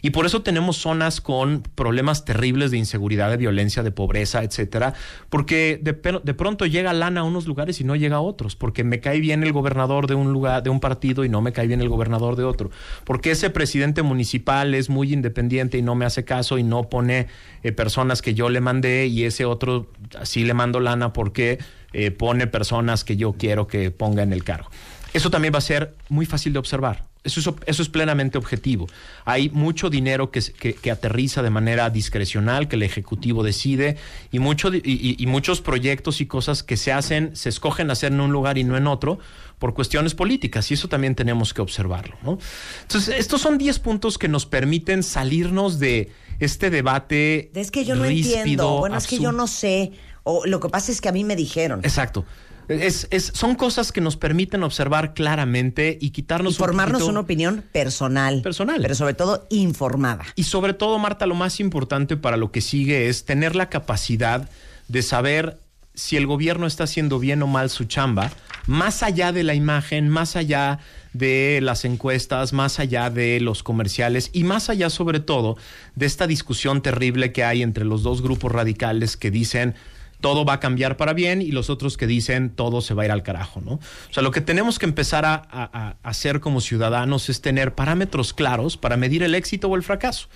y 0.00 0.10
por 0.10 0.26
eso 0.26 0.42
tenemos 0.42 0.76
zonas 0.76 1.20
con 1.20 1.62
problemas 1.74 2.24
terribles 2.24 2.70
de 2.70 2.78
inseguridad, 2.78 3.28
de 3.28 3.36
violencia, 3.36 3.82
de 3.82 3.90
pobreza, 3.90 4.44
etcétera, 4.44 4.94
porque 5.28 5.80
de, 5.82 5.92
pronto 5.92 6.66
llega 6.66 6.92
lana 6.92 7.22
a 7.22 7.24
unos 7.24 7.46
lugares 7.46 7.80
y 7.80 7.84
no 7.84 7.96
llega 7.96 8.16
a 8.16 8.20
otros, 8.20 8.54
porque 8.54 8.84
me 8.84 9.00
cae 9.00 9.18
bien 9.18 9.42
el 9.42 9.52
gobernador 9.52 10.06
de 10.06 10.14
un 10.14 10.32
lugar, 10.32 10.62
de 10.62 10.70
un 10.70 10.78
partido 10.78 11.24
y 11.24 11.28
no 11.28 11.42
me 11.42 11.52
cae 11.52 11.66
bien 11.66 11.80
el 11.80 11.88
gobernador 11.88 12.36
de 12.36 12.44
otro, 12.44 12.70
porque 13.04 13.32
ese 13.32 13.50
presidente 13.50 14.02
municipal 14.02 14.72
es 14.74 14.88
muy 14.88 15.12
independiente 15.12 15.76
y 15.76 15.82
no 15.82 15.96
me 15.96 16.04
hace 16.04 16.24
caso 16.24 16.58
y 16.58 16.62
no 16.62 16.88
pone 16.88 17.26
eh, 17.64 17.72
personas 17.72 18.22
que 18.22 18.34
yo 18.34 18.48
le 18.48 18.60
mandé 18.60 19.08
y 19.08 19.24
ese 19.24 19.44
otro 19.44 19.90
sí 20.22 20.44
le 20.44 20.54
mando 20.54 20.78
lana 20.78 21.12
porque 21.12 21.58
eh, 21.92 22.10
pone 22.10 22.46
personas 22.46 23.04
que 23.04 23.16
yo 23.16 23.32
quiero 23.32 23.66
que 23.66 23.90
ponga 23.90 24.22
en 24.22 24.32
el 24.32 24.44
cargo. 24.44 24.70
Eso 25.12 25.30
también 25.30 25.52
va 25.54 25.58
a 25.58 25.62
ser 25.62 25.94
muy 26.08 26.24
fácil 26.26 26.52
de 26.52 26.58
observar. 26.60 27.08
Eso 27.22 27.40
es, 27.40 27.50
eso 27.66 27.82
es 27.82 27.88
plenamente 27.90 28.38
objetivo. 28.38 28.86
Hay 29.26 29.50
mucho 29.50 29.90
dinero 29.90 30.30
que, 30.30 30.40
que, 30.40 30.72
que 30.72 30.90
aterriza 30.90 31.42
de 31.42 31.50
manera 31.50 31.90
discrecional, 31.90 32.66
que 32.66 32.76
el 32.76 32.82
Ejecutivo 32.82 33.42
decide, 33.42 33.96
y, 34.32 34.38
mucho, 34.38 34.72
y, 34.72 34.80
y- 34.82 35.16
y 35.18 35.26
muchos 35.26 35.60
proyectos 35.60 36.22
y 36.22 36.26
cosas 36.26 36.62
que 36.62 36.78
se 36.78 36.92
hacen, 36.92 37.36
se 37.36 37.50
escogen 37.50 37.90
hacer 37.90 38.12
en 38.12 38.20
un 38.20 38.32
lugar 38.32 38.56
y 38.56 38.64
no 38.64 38.74
en 38.78 38.86
otro, 38.86 39.18
por 39.58 39.74
cuestiones 39.74 40.14
políticas, 40.14 40.70
y 40.70 40.74
eso 40.74 40.88
también 40.88 41.14
tenemos 41.14 41.52
que 41.52 41.60
observarlo. 41.60 42.16
¿no? 42.22 42.38
Entonces, 42.82 43.16
estos 43.18 43.42
son 43.42 43.58
10 43.58 43.80
puntos 43.80 44.16
que 44.16 44.28
nos 44.28 44.46
permiten 44.46 45.02
salirnos 45.02 45.78
de 45.78 46.10
este 46.38 46.70
debate. 46.70 47.50
Es 47.54 47.70
que 47.70 47.84
yo 47.84 47.96
no 47.96 48.04
ríspido, 48.04 48.38
entiendo. 48.38 48.78
Bueno, 48.78 48.96
es 48.96 49.06
que 49.06 49.18
yo 49.18 49.30
no 49.32 49.46
sé. 49.46 49.92
O 50.22 50.46
lo 50.46 50.60
que 50.60 50.68
pasa 50.68 50.92
es 50.92 51.00
que 51.00 51.08
a 51.08 51.12
mí 51.12 51.24
me 51.24 51.36
dijeron. 51.36 51.80
Exacto. 51.82 52.24
Es, 52.68 53.08
es, 53.10 53.32
son 53.34 53.56
cosas 53.56 53.90
que 53.90 54.00
nos 54.00 54.16
permiten 54.16 54.62
observar 54.62 55.12
claramente 55.12 55.98
y 56.00 56.10
quitarnos 56.10 56.54
y 56.54 56.56
formarnos 56.56 57.02
un 57.02 57.10
una 57.10 57.20
opinión 57.20 57.64
personal. 57.72 58.42
Personal. 58.42 58.80
Pero 58.80 58.94
sobre 58.94 59.14
todo 59.14 59.46
informada. 59.50 60.24
Y 60.36 60.44
sobre 60.44 60.72
todo, 60.72 60.96
Marta, 60.98 61.26
lo 61.26 61.34
más 61.34 61.58
importante 61.58 62.16
para 62.16 62.36
lo 62.36 62.52
que 62.52 62.60
sigue 62.60 63.08
es 63.08 63.24
tener 63.24 63.56
la 63.56 63.68
capacidad 63.68 64.48
de 64.86 65.02
saber 65.02 65.58
si 65.94 66.16
el 66.16 66.26
gobierno 66.26 66.66
está 66.66 66.84
haciendo 66.84 67.18
bien 67.18 67.42
o 67.42 67.46
mal 67.46 67.70
su 67.70 67.84
chamba, 67.84 68.30
más 68.66 69.02
allá 69.02 69.32
de 69.32 69.42
la 69.42 69.54
imagen, 69.54 70.08
más 70.08 70.36
allá 70.36 70.78
de 71.12 71.58
las 71.62 71.84
encuestas, 71.84 72.52
más 72.52 72.78
allá 72.78 73.10
de 73.10 73.40
los 73.40 73.62
comerciales 73.62 74.30
y 74.32 74.44
más 74.44 74.70
allá 74.70 74.90
sobre 74.90 75.20
todo 75.20 75.56
de 75.96 76.06
esta 76.06 76.26
discusión 76.26 76.82
terrible 76.82 77.32
que 77.32 77.42
hay 77.42 77.62
entre 77.62 77.84
los 77.84 78.02
dos 78.02 78.22
grupos 78.22 78.52
radicales 78.52 79.16
que 79.16 79.30
dicen 79.30 79.74
todo 80.20 80.44
va 80.44 80.54
a 80.54 80.60
cambiar 80.60 80.96
para 80.96 81.12
bien 81.12 81.42
y 81.42 81.50
los 81.52 81.70
otros 81.70 81.96
que 81.96 82.06
dicen 82.06 82.50
todo 82.50 82.80
se 82.80 82.94
va 82.94 83.02
a 83.02 83.06
ir 83.06 83.12
al 83.12 83.22
carajo, 83.22 83.60
¿no? 83.60 83.72
O 83.74 83.80
sea, 84.12 84.22
lo 84.22 84.30
que 84.30 84.40
tenemos 84.40 84.78
que 84.78 84.86
empezar 84.86 85.24
a, 85.24 85.34
a- 85.34 85.70
a 85.72 85.96
hacer 86.08 86.40
como 86.40 86.60
ciudadanos 86.60 87.28
es 87.28 87.40
tener 87.40 87.74
parámetros 87.74 88.32
claros 88.34 88.76
para 88.76 88.96
medir 88.96 89.22
el 89.22 89.34
éxito 89.34 89.68
o 89.68 89.76
el 89.76 89.82
fracaso. 89.82 90.28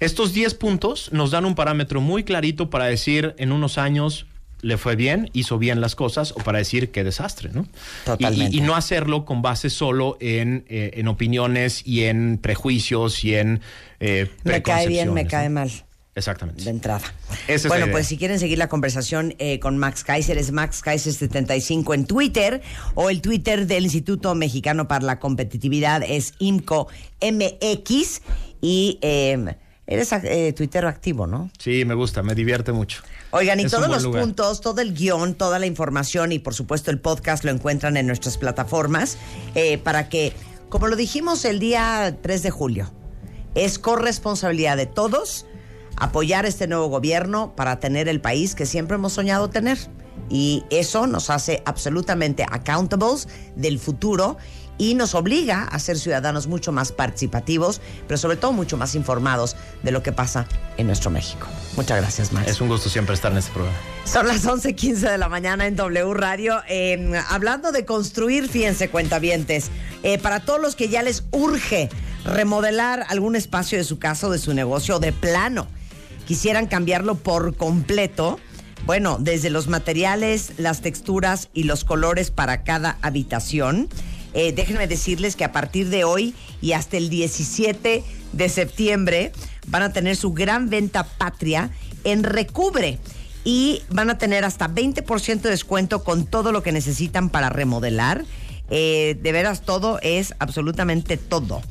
Estos 0.00 0.34
10 0.34 0.54
puntos 0.54 1.10
nos 1.12 1.30
dan 1.30 1.44
un 1.46 1.54
parámetro 1.54 2.00
muy 2.00 2.24
clarito 2.24 2.68
para 2.68 2.84
decir 2.86 3.34
en 3.38 3.52
unos 3.52 3.78
años 3.78 4.26
le 4.60 4.76
fue 4.78 4.96
bien, 4.96 5.28
hizo 5.34 5.58
bien 5.58 5.80
las 5.82 5.94
cosas, 5.94 6.32
o 6.32 6.36
para 6.36 6.58
decir 6.58 6.90
qué 6.90 7.04
desastre, 7.04 7.50
¿no? 7.52 7.66
Totalmente. 8.06 8.56
Y, 8.56 8.60
no 8.62 8.74
hacerlo 8.76 9.24
con 9.26 9.42
base 9.42 9.68
solo 9.68 10.16
en, 10.20 10.64
eh, 10.68 10.92
en 10.94 11.06
opiniones 11.08 11.82
y 11.86 12.04
en 12.04 12.38
prejuicios 12.38 13.24
y 13.24 13.34
en 13.34 13.60
eh, 14.00 14.30
Me 14.42 14.62
cae 14.62 14.88
bien, 14.88 15.12
me 15.12 15.26
cae 15.26 15.48
¿no? 15.50 15.56
mal. 15.56 15.70
Exactamente. 16.16 16.62
de 16.62 16.70
entrada. 16.70 17.02
Esa 17.48 17.54
es 17.54 17.64
la 17.64 17.68
bueno, 17.70 17.84
idea. 17.86 17.92
pues 17.94 18.06
si 18.06 18.16
quieren 18.16 18.38
seguir 18.38 18.58
la 18.58 18.68
conversación 18.68 19.34
eh, 19.38 19.58
con 19.58 19.78
Max 19.78 20.04
Kaiser, 20.04 20.38
es 20.38 20.52
Max 20.52 20.82
Kaiser75 20.84 21.94
en 21.94 22.06
Twitter 22.06 22.62
o 22.94 23.10
el 23.10 23.20
Twitter 23.20 23.66
del 23.66 23.84
Instituto 23.84 24.34
Mexicano 24.34 24.86
para 24.86 25.04
la 25.04 25.18
Competitividad 25.18 26.02
es 26.06 26.34
IMCO 26.38 26.86
MX 27.20 28.22
y 28.60 28.98
eh, 29.02 29.56
eres 29.86 30.12
eh, 30.12 30.52
Twitter 30.56 30.86
activo, 30.86 31.26
¿no? 31.26 31.50
Sí, 31.58 31.84
me 31.84 31.94
gusta, 31.94 32.22
me 32.22 32.34
divierte 32.34 32.72
mucho. 32.72 33.02
Oigan, 33.30 33.58
y 33.58 33.64
Es 33.64 33.72
todos 33.72 33.88
los 33.88 34.04
lugar. 34.04 34.22
puntos, 34.22 34.60
todo 34.60 34.80
el 34.80 34.94
guion, 34.94 35.34
toda 35.34 35.58
la 35.58 35.66
información 35.66 36.30
y 36.30 36.38
por 36.38 36.54
supuesto 36.54 36.92
el 36.92 37.00
podcast 37.00 37.42
lo 37.44 37.50
encuentran 37.50 37.96
en 37.96 38.06
nuestras 38.06 38.38
plataformas 38.38 39.18
eh, 39.56 39.78
para 39.78 40.08
que, 40.08 40.32
como 40.68 40.86
lo 40.86 40.94
dijimos 40.94 41.44
el 41.44 41.58
día 41.58 42.16
3 42.22 42.42
de 42.44 42.50
julio, 42.50 42.92
es 43.56 43.78
corresponsabilidad 43.80 44.76
de 44.76 44.86
todos 44.86 45.46
apoyar 45.96 46.46
este 46.46 46.66
nuevo 46.66 46.88
gobierno 46.88 47.54
para 47.56 47.80
tener 47.80 48.08
el 48.08 48.20
país 48.20 48.54
que 48.54 48.66
siempre 48.66 48.96
hemos 48.96 49.12
soñado 49.12 49.50
tener. 49.50 49.78
Y 50.30 50.64
eso 50.70 51.06
nos 51.06 51.30
hace 51.30 51.62
absolutamente 51.66 52.44
accountables 52.50 53.28
del 53.56 53.78
futuro 53.78 54.36
y 54.78 54.94
nos 54.94 55.14
obliga 55.14 55.64
a 55.64 55.78
ser 55.78 55.98
ciudadanos 55.98 56.46
mucho 56.46 56.72
más 56.72 56.92
participativos, 56.92 57.80
pero 58.08 58.18
sobre 58.18 58.36
todo 58.36 58.52
mucho 58.52 58.76
más 58.76 58.94
informados 58.94 59.56
de 59.82 59.92
lo 59.92 60.02
que 60.02 60.12
pasa 60.12 60.46
en 60.76 60.86
nuestro 60.86 61.10
México. 61.10 61.46
Muchas 61.76 61.98
gracias, 61.98 62.32
Max. 62.32 62.48
Es 62.48 62.60
un 62.60 62.68
gusto 62.68 62.88
siempre 62.88 63.14
estar 63.14 63.32
en 63.32 63.38
este 63.38 63.52
programa. 63.52 63.76
Son 64.04 64.26
las 64.26 64.44
11:15 64.44 65.10
de 65.10 65.18
la 65.18 65.28
mañana 65.28 65.66
en 65.66 65.76
W 65.76 66.14
Radio. 66.14 66.60
Eh, 66.68 67.12
hablando 67.28 67.72
de 67.72 67.84
construir, 67.84 68.48
fíjense, 68.48 68.88
cuentavientes, 68.88 69.70
eh, 70.02 70.18
para 70.18 70.40
todos 70.40 70.60
los 70.60 70.74
que 70.74 70.88
ya 70.88 71.02
les 71.02 71.24
urge 71.30 71.88
remodelar 72.24 73.06
algún 73.08 73.36
espacio 73.36 73.78
de 73.78 73.84
su 73.84 73.98
casa 73.98 74.26
o 74.26 74.30
de 74.30 74.38
su 74.38 74.54
negocio 74.54 74.98
de 74.98 75.12
plano, 75.12 75.68
quisieran 76.26 76.66
cambiarlo 76.66 77.16
por 77.16 77.56
completo. 77.56 78.38
Bueno, 78.86 79.18
desde 79.18 79.50
los 79.50 79.68
materiales, 79.68 80.52
las 80.58 80.80
texturas 80.80 81.48
y 81.54 81.64
los 81.64 81.84
colores 81.84 82.30
para 82.30 82.64
cada 82.64 82.98
habitación. 83.02 83.88
Eh, 84.34 84.52
déjenme 84.52 84.86
decirles 84.86 85.36
que 85.36 85.44
a 85.44 85.52
partir 85.52 85.88
de 85.88 86.04
hoy 86.04 86.34
y 86.60 86.72
hasta 86.72 86.96
el 86.96 87.08
17 87.08 88.02
de 88.32 88.48
septiembre 88.48 89.32
van 89.68 89.82
a 89.82 89.92
tener 89.92 90.16
su 90.16 90.32
gran 90.32 90.68
venta 90.68 91.04
patria 91.04 91.70
en 92.02 92.24
Recubre 92.24 92.98
y 93.44 93.82
van 93.90 94.10
a 94.10 94.18
tener 94.18 94.44
hasta 94.44 94.68
20% 94.68 95.40
de 95.40 95.50
descuento 95.50 96.02
con 96.02 96.26
todo 96.26 96.50
lo 96.50 96.62
que 96.62 96.72
necesitan 96.72 97.30
para 97.30 97.48
remodelar. 97.48 98.24
Eh, 98.70 99.18
de 99.22 99.32
veras, 99.32 99.62
todo 99.62 99.98
es 100.02 100.34
absolutamente 100.38 101.16
todo. 101.16 101.62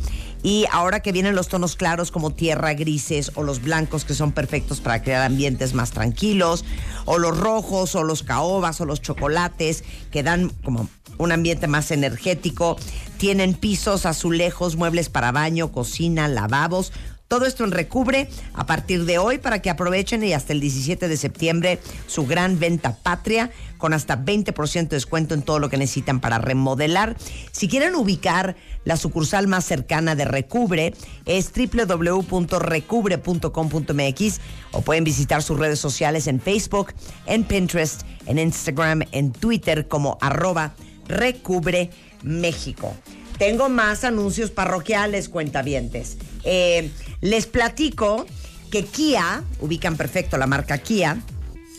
Y 0.44 0.66
ahora 0.72 1.00
que 1.00 1.14
vienen 1.14 1.36
los 1.36 1.48
tonos 1.48 1.78
claros 1.78 2.12
como 2.12 2.32
tierra, 2.32 2.74
grises 2.74 3.32
o 3.36 3.44
los 3.44 3.62
blancos 3.62 4.04
que 4.04 4.14
son 4.14 4.34
perfectos 4.34 4.82
para 4.82 5.02
crear 5.02 5.24
ambientes 5.24 5.74
más 5.74 5.92
tranquilos, 5.92 6.66
o 7.06 7.18
los 7.18 7.38
rojos 7.38 7.96
o 7.96 8.04
los 8.04 8.24
caobas 8.24 8.82
o 8.82 8.86
los 8.86 9.02
chocolates 9.02 9.86
que 10.12 10.22
dan 10.22 10.50
como 10.64 10.90
un 11.18 11.32
ambiente 11.32 11.68
más 11.68 11.92
energético, 11.92 12.78
tienen 13.18 13.54
pisos, 13.54 14.06
azulejos, 14.06 14.76
muebles 14.76 15.10
para 15.10 15.32
baño, 15.32 15.72
cocina, 15.72 16.28
lavabos, 16.28 16.92
todo 17.34 17.48
esto 17.48 17.64
en 17.64 17.72
Recubre 17.72 18.30
a 18.54 18.68
partir 18.68 19.06
de 19.06 19.18
hoy 19.18 19.40
para 19.40 19.60
que 19.60 19.72
aprovechen 19.72 20.24
y 20.24 20.34
hasta 20.34 20.54
el 20.54 20.60
17 20.60 21.08
de 21.08 21.18
septiembre 21.18 21.80
su 22.06 22.28
gran 22.28 22.60
venta 22.60 22.96
patria 23.02 23.50
con 23.80 23.96
hasta 23.96 24.24
20% 24.24 24.90
de 24.90 24.98
descuento 24.98 25.34
en 25.34 25.42
todo 25.42 25.58
lo 25.58 25.68
que 25.68 25.78
necesitan 25.78 26.20
para 26.20 26.38
remodelar. 26.38 27.18
Si 27.52 27.68
quieren 27.68 27.96
ubicar 27.96 28.56
la 28.86 28.98
sucursal 28.98 29.48
más 29.48 29.66
cercana 29.66 30.14
de 30.14 30.26
Recubre 30.26 30.94
es 31.26 31.52
www.recubre.com.mx 31.52 34.40
o 34.72 34.82
pueden 34.82 35.04
visitar 35.04 35.42
sus 35.42 35.58
redes 35.58 35.80
sociales 35.80 36.28
en 36.28 36.40
Facebook, 36.40 36.94
en 37.26 37.46
Pinterest, 37.46 38.04
en 38.28 38.38
Instagram, 38.38 39.06
en 39.12 39.32
Twitter 39.32 39.88
como 39.88 40.20
arroba 40.22 40.76
Recubre 41.08 41.90
México. 42.22 42.94
Tengo 43.40 43.70
más 43.70 44.04
anuncios 44.04 44.52
parroquiales, 44.52 45.30
cuentavientes. 45.30 46.20
Eh, 46.44 46.92
les 47.22 47.46
platico 47.46 48.26
que 48.72 48.86
Kia, 48.86 49.44
ubican 49.60 49.98
perfecto 49.98 50.38
la 50.38 50.48
marca 50.48 50.78
Kia, 50.78 51.22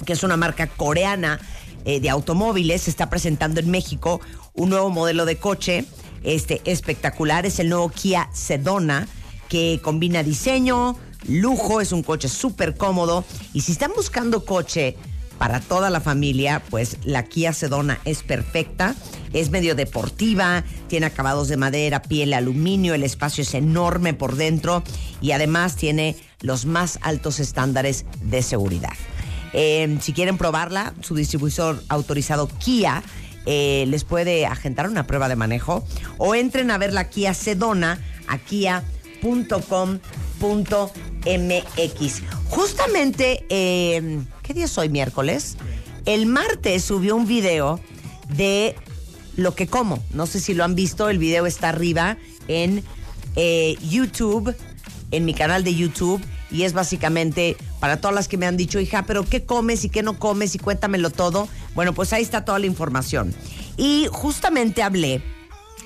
que 0.05 0.13
es 0.13 0.23
una 0.23 0.37
marca 0.37 0.67
coreana 0.69 1.41
eh, 1.85 2.01
de 2.01 2.09
automóviles, 2.09 2.89
está 2.89 3.11
presentando 3.11 3.61
en 3.61 3.71
México 3.71 4.21
un 4.55 4.71
nuevo 4.71 4.91
modelo 4.91 5.25
de 5.25 5.37
coche 5.37 5.85
este, 6.23 6.63
espectacular. 6.65 7.47
Es 7.47 7.59
el 7.59 7.69
nuevo 7.69 7.89
Kia 7.91 8.31
Sedona, 8.33 9.07
que 9.49 9.81
combina 9.83 10.23
diseño, 10.23 10.97
lujo, 11.29 11.81
es 11.81 11.93
un 11.93 12.03
coche 12.03 12.29
súper 12.29 12.77
cómodo. 12.77 13.25
Y 13.53 13.63
si 13.63 13.73
están 13.73 13.93
buscando 13.95 14.45
coche 14.45 14.97
para 15.39 15.61
toda 15.61 15.91
la 15.91 16.01
familia, 16.01 16.63
pues 16.71 16.99
la 17.05 17.25
Kia 17.25 17.53
Sedona 17.53 18.01
es 18.05 18.23
perfecta. 18.23 18.95
Es 19.35 19.51
medio 19.51 19.75
deportiva, 19.75 20.65
tiene 20.89 21.07
acabados 21.07 21.49
de 21.49 21.59
madera, 21.59 22.01
piel, 22.01 22.33
aluminio, 22.33 22.95
el 22.95 23.03
espacio 23.03 23.43
es 23.43 23.53
enorme 23.53 24.15
por 24.15 24.37
dentro 24.37 24.83
y 25.21 25.33
además 25.33 25.77
tiene 25.77 26.17
los 26.41 26.65
más 26.65 26.99
altos 27.03 27.41
estándares 27.41 28.07
de 28.23 28.43
seguridad. 28.43 28.95
Eh, 29.53 29.99
si 30.01 30.13
quieren 30.13 30.39
probarla, 30.39 30.95
su 31.01 31.15
distribuidor 31.15 31.83
autorizado 31.89 32.49
Kia 32.59 33.03
eh, 33.47 33.85
les 33.89 34.05
puede 34.05 34.47
agendar 34.47 34.89
una 34.89 35.07
prueba 35.07 35.29
de 35.29 35.37
manejo 35.37 35.85
o 36.17 36.35
entren 36.35 36.71
a 36.71 36.79
ver 36.79 36.93
la 36.93 37.11
Kia 37.11 37.35
Sedona 37.35 37.99
a 38.27 38.39
kia.com.mx. 38.39 38.93
Justamente, 42.49 43.45
eh, 43.49 44.21
¿qué 44.43 44.55
día 44.55 44.65
es 44.65 44.79
hoy? 44.79 44.89
Miércoles. 44.89 45.57
El 46.07 46.27
martes 46.27 46.85
subió 46.85 47.17
un 47.17 47.27
video 47.27 47.81
de 48.29 48.77
lo 49.37 49.55
que 49.55 49.67
como. 49.67 50.03
No 50.13 50.27
sé 50.27 50.41
si 50.41 50.55
lo 50.55 50.65
han 50.65 50.75
visto, 50.75 51.09
el 51.09 51.19
video 51.19 51.47
está 51.47 51.71
arriba 51.71 52.17
en 52.49 52.83
eh, 53.37 53.77
YouTube, 53.83 54.55
en 55.11 55.25
mi 55.25 55.35
canal 55.35 55.65
de 55.65 55.75
YouTube, 55.75 56.23
y 56.51 56.63
es 56.63 56.73
básicamente 56.73 57.57
para 57.81 58.01
todas 58.01 58.15
las 58.15 58.29
que 58.29 58.37
me 58.37 58.47
han 58.47 58.57
dicho, 58.57 58.81
hija, 58.81 59.05
pero 59.07 59.25
¿qué 59.25 59.45
comes 59.45 59.85
y 59.85 59.89
qué 59.89 60.03
no 60.03 60.19
comes 60.19 60.55
y 60.55 60.59
cuéntamelo 60.59 61.11
todo? 61.11 61.49
Bueno, 61.75 61.93
pues 61.93 62.13
ahí 62.13 62.23
está 62.23 62.45
toda 62.45 62.59
la 62.59 62.67
información. 62.67 63.35
Y 63.77 64.07
justamente 64.13 64.83
hablé 64.83 65.23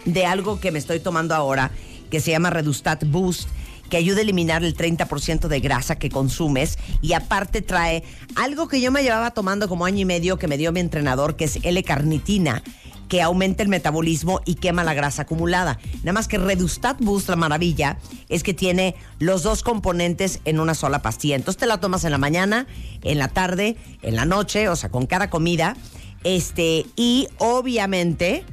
de 0.04 0.26
algo 0.26 0.60
que 0.60 0.70
me 0.70 0.78
estoy 0.78 1.00
tomando 1.00 1.34
ahora, 1.34 1.70
que 2.10 2.20
se 2.20 2.30
llama 2.30 2.50
Redustat 2.50 3.04
Boost 3.04 3.48
que 3.88 3.96
ayuda 3.96 4.18
a 4.18 4.20
eliminar 4.22 4.64
el 4.64 4.76
30% 4.76 5.48
de 5.48 5.60
grasa 5.60 5.98
que 5.98 6.10
consumes 6.10 6.78
y 7.00 7.14
aparte 7.14 7.62
trae 7.62 8.04
algo 8.36 8.68
que 8.68 8.80
yo 8.82 8.92
me 8.92 9.02
llevaba 9.02 9.30
tomando 9.30 9.68
como 9.68 9.86
año 9.86 10.00
y 10.00 10.04
medio 10.04 10.38
que 10.38 10.46
me 10.46 10.58
dio 10.58 10.72
mi 10.72 10.80
entrenador, 10.80 11.36
que 11.36 11.44
es 11.44 11.58
L-carnitina 11.62 12.62
que 13.08 13.22
aumenta 13.22 13.62
el 13.62 13.68
metabolismo 13.68 14.40
y 14.44 14.56
quema 14.56 14.84
la 14.84 14.94
grasa 14.94 15.22
acumulada. 15.22 15.78
Nada 15.98 16.12
más 16.12 16.28
que 16.28 16.38
Redustat 16.38 17.00
Boost, 17.00 17.28
la 17.28 17.36
maravilla, 17.36 17.98
es 18.28 18.42
que 18.42 18.54
tiene 18.54 18.94
los 19.18 19.42
dos 19.42 19.62
componentes 19.62 20.40
en 20.44 20.60
una 20.60 20.74
sola 20.74 21.02
pastilla. 21.02 21.36
Entonces 21.36 21.58
te 21.58 21.66
la 21.66 21.80
tomas 21.80 22.04
en 22.04 22.12
la 22.12 22.18
mañana, 22.18 22.66
en 23.02 23.18
la 23.18 23.28
tarde, 23.28 23.76
en 24.02 24.16
la 24.16 24.24
noche, 24.24 24.68
o 24.68 24.76
sea, 24.76 24.90
con 24.90 25.06
cada 25.06 25.30
comida. 25.30 25.76
Este, 26.24 26.86
y 26.96 27.28
obviamente, 27.38 28.44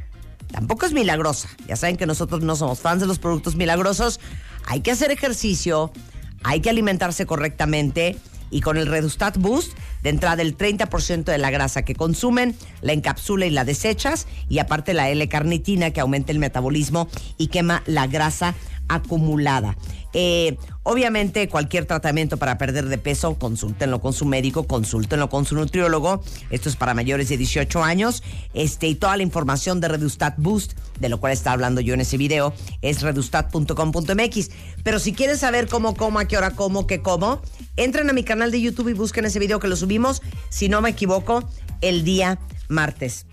tampoco 0.52 0.86
es 0.86 0.94
milagrosa. 0.94 1.50
Ya 1.68 1.76
saben 1.76 1.98
que 1.98 2.06
nosotros 2.06 2.42
no 2.42 2.56
somos 2.56 2.80
fans 2.80 3.02
de 3.02 3.08
los 3.08 3.20
productos 3.20 3.56
milagrosos. 3.56 4.20
Hay 4.68 4.82
que 4.82 4.92
hacer 4.92 5.12
ejercicio, 5.12 5.92
hay 6.44 6.62
que 6.62 6.70
alimentarse 6.70 7.26
correctamente 7.26 8.18
y 8.52 8.62
con 8.62 8.78
el 8.78 8.88
Redustat 8.88 9.38
Boost 9.38 9.74
De 10.04 10.10
entrada, 10.10 10.42
el 10.42 10.58
30% 10.58 11.24
de 11.24 11.38
la 11.38 11.50
grasa 11.50 11.84
que 11.84 11.96
consumen 11.96 12.56
la 12.82 12.94
encapsula 12.94 13.46
y 13.46 13.50
la 13.50 13.66
desechas, 13.66 14.28
y 14.50 14.60
aparte 14.60 14.94
la 14.94 15.10
L-carnitina 15.10 15.92
que 15.92 16.00
aumenta 16.00 16.32
el 16.32 16.40
metabolismo 16.40 17.08
y 17.38 17.48
quema 17.48 17.82
la 17.86 18.08
grasa 18.08 18.54
acumulada. 18.88 19.76
Eh, 20.18 20.58
obviamente, 20.84 21.50
cualquier 21.50 21.86
tratamiento 21.86 22.38
para 22.38 22.58
perder 22.58 22.86
de 22.86 22.98
peso, 22.98 23.38
consúltenlo 23.38 24.00
con 24.00 24.14
su 24.14 24.24
médico, 24.24 24.66
consúltenlo 24.66 25.30
con 25.30 25.46
su 25.46 25.56
nutriólogo. 25.56 26.24
Esto 26.50 26.70
es 26.70 26.78
para 26.78 26.94
mayores 26.94 27.28
de 27.28 27.36
18 27.36 27.84
años. 27.84 28.24
Este, 28.54 28.88
y 28.88 28.96
toda 28.96 29.18
la 29.18 29.24
información 29.24 29.82
de 29.82 29.90
Redustat 29.90 30.36
Boost, 30.38 30.74
de 31.02 31.10
lo 31.10 31.20
cual 31.20 31.34
está 31.34 31.52
hablando 31.52 31.82
yo 31.82 31.94
en 31.94 32.00
ese 32.00 32.16
video, 32.16 32.54
es 32.82 33.02
redustat.com.mx. 33.02 34.50
Pero 34.84 35.00
si 35.00 35.12
quieren 35.12 35.38
saber 35.38 35.68
cómo 35.68 35.96
como, 35.96 36.20
a 36.20 36.26
qué 36.26 36.38
hora 36.38 36.52
como, 36.52 36.88
qué 36.88 37.02
como, 37.02 37.42
entren 37.76 38.10
a 38.10 38.14
mi 38.14 38.24
canal 38.24 38.52
de 38.52 38.62
YouTube 38.62 38.88
y 38.88 38.94
busquen 38.94 39.26
ese 39.26 39.40
video 39.40 39.60
que 39.60 39.68
lo 39.68 39.76
subimos, 39.76 40.22
si 40.48 40.70
no 40.70 40.80
me 40.82 40.92
equivoco, 40.92 41.44
el 41.82 42.06
día 42.06 42.40
martes. 42.70 43.26